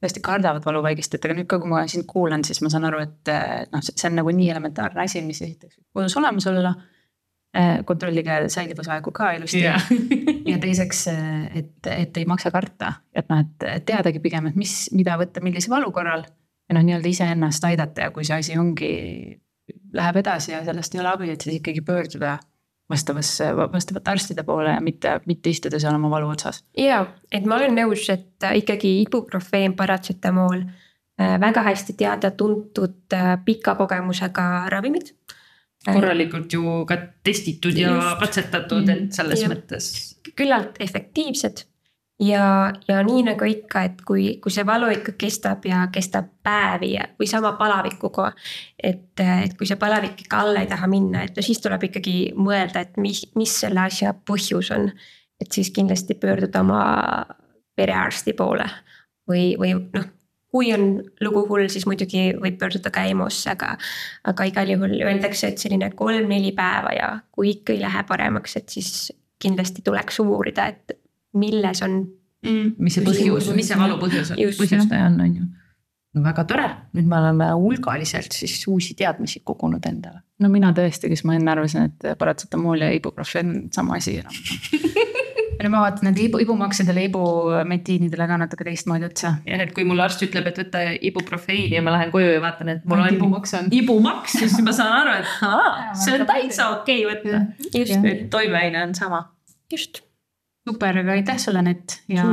tõesti 0.00 0.22
kardavad 0.24 0.64
valuvaigistit, 0.64 1.24
aga 1.24 1.36
nüüd 1.36 1.50
ka, 1.50 1.60
kui 1.60 1.72
ma 1.72 1.82
sind 1.90 2.08
kuulan, 2.08 2.44
siis 2.46 2.62
ma 2.64 2.72
saan 2.72 2.88
aru, 2.88 3.02
et 3.04 3.34
noh, 3.72 3.84
see 3.84 4.08
on 4.08 4.16
nagu 4.22 4.32
nii 4.36 4.48
elementaarne 4.54 5.04
asi, 5.04 5.24
mis 5.26 5.42
esiteks 5.44 5.78
võib 5.80 6.00
kodus 6.00 6.16
olemas 6.20 6.48
olla 6.50 6.74
kontrollige 7.84 8.44
säilivusaegu 8.54 9.10
ka 9.10 9.32
ilusti 9.34 9.64
yeah. 9.64 9.88
ja 10.52 10.58
teiseks, 10.62 11.00
et, 11.58 11.88
et 11.90 12.20
ei 12.20 12.26
maksa 12.30 12.52
karta, 12.54 12.92
et 13.10 13.26
noh, 13.32 13.40
et 13.42 13.88
teadagi 13.88 14.22
pigem, 14.22 14.46
et 14.52 14.58
mis, 14.58 14.84
mida 14.94 15.16
võtta, 15.18 15.42
millise 15.42 15.72
valu 15.72 15.90
korral 15.94 16.22
ja 16.70 16.76
noh, 16.76 16.86
nii-öelda 16.86 17.10
iseennast 17.10 17.64
aidata 17.66 18.06
ja 18.06 18.12
kui 18.14 18.24
see 18.26 18.38
asi 18.38 18.58
ongi, 18.58 18.92
läheb 19.96 20.20
edasi 20.22 20.54
ja 20.54 20.62
sellest 20.64 20.94
ei 20.94 21.02
ole 21.02 21.10
abi, 21.10 21.30
et 21.34 21.42
siis 21.42 21.58
ikkagi 21.58 21.82
pöörduda 21.86 22.36
vastavasse, 22.90 23.48
vastavate 23.56 24.10
arstide 24.10 24.44
poole 24.46 24.70
ja 24.74 24.82
mitte, 24.82 25.16
mitte 25.26 25.50
istuda 25.50 25.80
seal 25.82 25.98
oma 25.98 26.10
valu 26.10 26.30
otsas. 26.30 26.62
ja, 26.78 27.02
et 27.32 27.46
ma 27.46 27.58
olen 27.58 27.74
nõus, 27.78 28.06
et 28.12 28.46
ikkagi 28.62 29.00
ibuprofeen, 29.02 29.74
paratsetamool, 29.78 30.62
äh, 31.20 31.34
väga 31.42 31.66
hästi 31.66 31.96
teada-tuntud 31.98 33.18
äh, 33.18 33.32
pika 33.44 33.74
kogemusega 33.78 34.46
ravimid. 34.70 35.14
korralikult 35.86 36.52
ju 36.52 36.84
ka 36.86 36.98
testitud 37.24 37.78
ja 37.78 37.94
Just. 37.96 38.18
katsetatud, 38.20 38.88
et 38.94 39.12
selles 39.16 39.42
ja. 39.42 39.50
mõttes. 39.50 39.92
küllalt 40.38 40.78
efektiivsed 40.78 41.66
ja, 42.20 42.72
ja 42.88 43.02
nii 43.06 43.22
nagu 43.30 43.46
ikka, 43.48 43.82
et 43.88 44.02
kui, 44.06 44.26
kui 44.42 44.52
see 44.52 44.66
valu 44.66 44.90
ikka 44.92 45.14
kestab 45.20 45.64
ja 45.68 45.86
kestab 45.92 46.28
päevi 46.44 46.92
ja, 46.94 47.06
või 47.20 47.28
sama 47.30 47.54
palavikuga. 47.58 48.30
et, 48.82 49.20
et 49.20 49.56
kui 49.58 49.68
see 49.68 49.80
palavik 49.80 50.20
ikka 50.26 50.44
alla 50.44 50.64
ei 50.64 50.70
taha 50.70 50.88
minna, 50.90 51.24
et 51.24 51.36
no 51.36 51.44
siis 51.44 51.60
tuleb 51.64 51.88
ikkagi 51.90 52.32
mõelda, 52.36 52.84
et 52.84 53.00
mis, 53.00 53.24
mis 53.36 53.56
selle 53.64 53.84
asja 53.86 54.14
põhjus 54.14 54.72
on. 54.76 54.90
et 55.40 55.52
siis 55.52 55.70
kindlasti 55.72 56.14
pöörduda 56.20 56.60
oma 56.60 56.84
perearsti 57.76 58.32
poole 58.36 58.66
või, 59.28 59.54
või 59.58 59.74
noh 59.94 60.08
kui 60.50 60.72
on 60.74 61.02
lugu 61.22 61.44
hull, 61.46 61.68
siis 61.70 61.86
muidugi 61.86 62.32
võib 62.34 62.56
pöörduda 62.58 62.90
ka 62.90 63.04
EMO-sse, 63.06 63.52
aga, 63.52 63.76
aga 64.26 64.46
igal 64.50 64.72
juhul 64.72 64.96
öeldakse, 64.98 65.52
et 65.52 65.62
selline 65.62 65.92
kolm-neli 65.94 66.50
päeva 66.56 66.90
ja 66.96 67.10
kui 67.30 67.52
ikka 67.54 67.76
ei 67.76 67.84
lähe 67.84 68.02
paremaks, 68.08 68.56
et 68.58 68.74
siis 68.74 69.12
kindlasti 69.40 69.84
tuleks 69.86 70.18
uurida, 70.24 70.66
et 70.74 70.99
milles 71.38 71.82
on 71.86 71.96
mm,. 72.46 72.76
mis 72.78 72.98
see 72.98 73.06
põhjus, 73.06 73.50
mis 73.56 73.70
see 73.70 73.80
valu 73.80 73.98
põhjus 74.00 74.34
on, 74.34 74.44
põhjustaja 74.58 75.08
on, 75.10 75.18
on 75.24 75.36
ju. 75.40 75.48
no 76.16 76.24
väga 76.24 76.46
tore, 76.50 76.68
nüüd 76.96 77.10
me 77.10 77.20
oleme 77.20 77.50
hulgaliselt 77.60 78.34
siis 78.36 78.58
uusi 78.70 78.96
teadmisi 78.98 79.44
kogunud 79.46 79.86
endale. 79.90 80.24
no 80.42 80.52
mina 80.52 80.72
tõesti, 80.76 81.12
kes 81.12 81.24
ma 81.28 81.38
enne 81.38 81.54
arvasin, 81.54 81.90
et 81.90 82.10
paratsetamool 82.18 82.86
ja 82.86 82.90
ibuprofen 82.96 83.54
on 83.54 83.62
sama 83.74 84.00
asi 84.00 84.18
enam 84.22 84.34
ja 85.60 85.66
nüüd 85.66 85.74
ma 85.74 85.82
vaatan 85.84 86.08
nende 86.08 86.22
ibu, 86.24 86.40
ibumaksedele, 86.40 87.04
ibumetiinidele 87.10 88.26
ka 88.30 88.38
natuke 88.40 88.64
teistmoodi 88.64 89.04
otsa. 89.10 89.34
jah, 89.44 89.60
et 89.60 89.74
kui 89.76 89.84
mulle 89.84 90.06
arst 90.06 90.22
ütleb, 90.24 90.48
et 90.48 90.60
võta 90.62 90.84
ibuprofeini 91.10 91.76
ja 91.76 91.84
ma 91.84 91.92
lähen 91.98 92.12
koju 92.14 92.30
ja 92.32 92.42
vaatan, 92.42 92.74
et 92.74 92.86
mul 92.88 93.04
on 93.04 93.18
ibumaks 93.18 93.56
on. 93.58 93.72
ibumaks, 93.76 94.38
siis 94.40 94.56
ma 94.64 94.72
saan 94.76 94.94
aru, 95.02 95.18
et 95.20 95.46
aa, 95.46 95.90
see 96.00 96.16
on 96.16 96.24
täitsa 96.28 96.70
okei 96.78 97.04
okay 97.04 97.12
võtta. 97.12 97.42
just, 97.76 98.08
toimeaine 98.32 98.86
on 98.86 98.96
sama. 98.96 99.26
just 99.70 100.00
super, 100.70 101.02
aga 101.02 101.14
aitäh 101.18 101.38
sulle, 101.42 101.62
Nett 101.66 102.00
ja, 102.08 102.24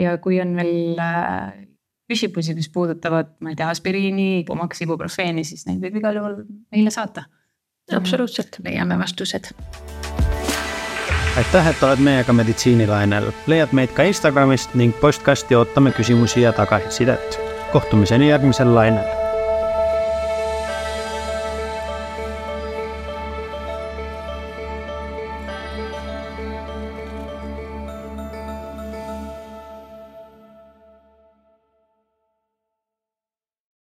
ja 0.00 0.16
kui 0.22 0.40
on 0.40 0.54
veel 0.56 1.00
äh, 1.02 1.66
küsimusi, 2.10 2.54
mis 2.54 2.68
puudutavad, 2.72 3.36
ma 3.40 3.52
ei 3.52 3.58
tea, 3.58 3.70
aspiriini, 3.72 4.28
ibumaks, 4.44 4.82
ibuprofeeni, 4.86 5.44
siis 5.44 5.66
neid 5.68 5.82
võib 5.84 6.00
igal 6.00 6.20
juhul 6.20 6.38
meile 6.72 6.92
saata. 6.94 7.26
absoluutselt, 7.96 8.60
leiame 8.64 8.98
vastused. 8.98 9.52
aitäh, 11.36 11.68
et 11.72 11.82
oled 11.82 12.02
meiega 12.02 12.32
meditsiinilainel, 12.32 13.30
leiad 13.46 13.76
meid 13.76 13.92
ka 13.96 14.08
Instagramist 14.08 14.74
ning 14.74 14.96
postkasti 15.00 15.58
ootame 15.58 15.92
küsimusi 15.92 16.46
ja 16.46 16.52
tagasisidet. 16.52 17.40
kohtumiseni 17.72 18.28
järgmisel 18.28 18.74
lainel 18.74 19.25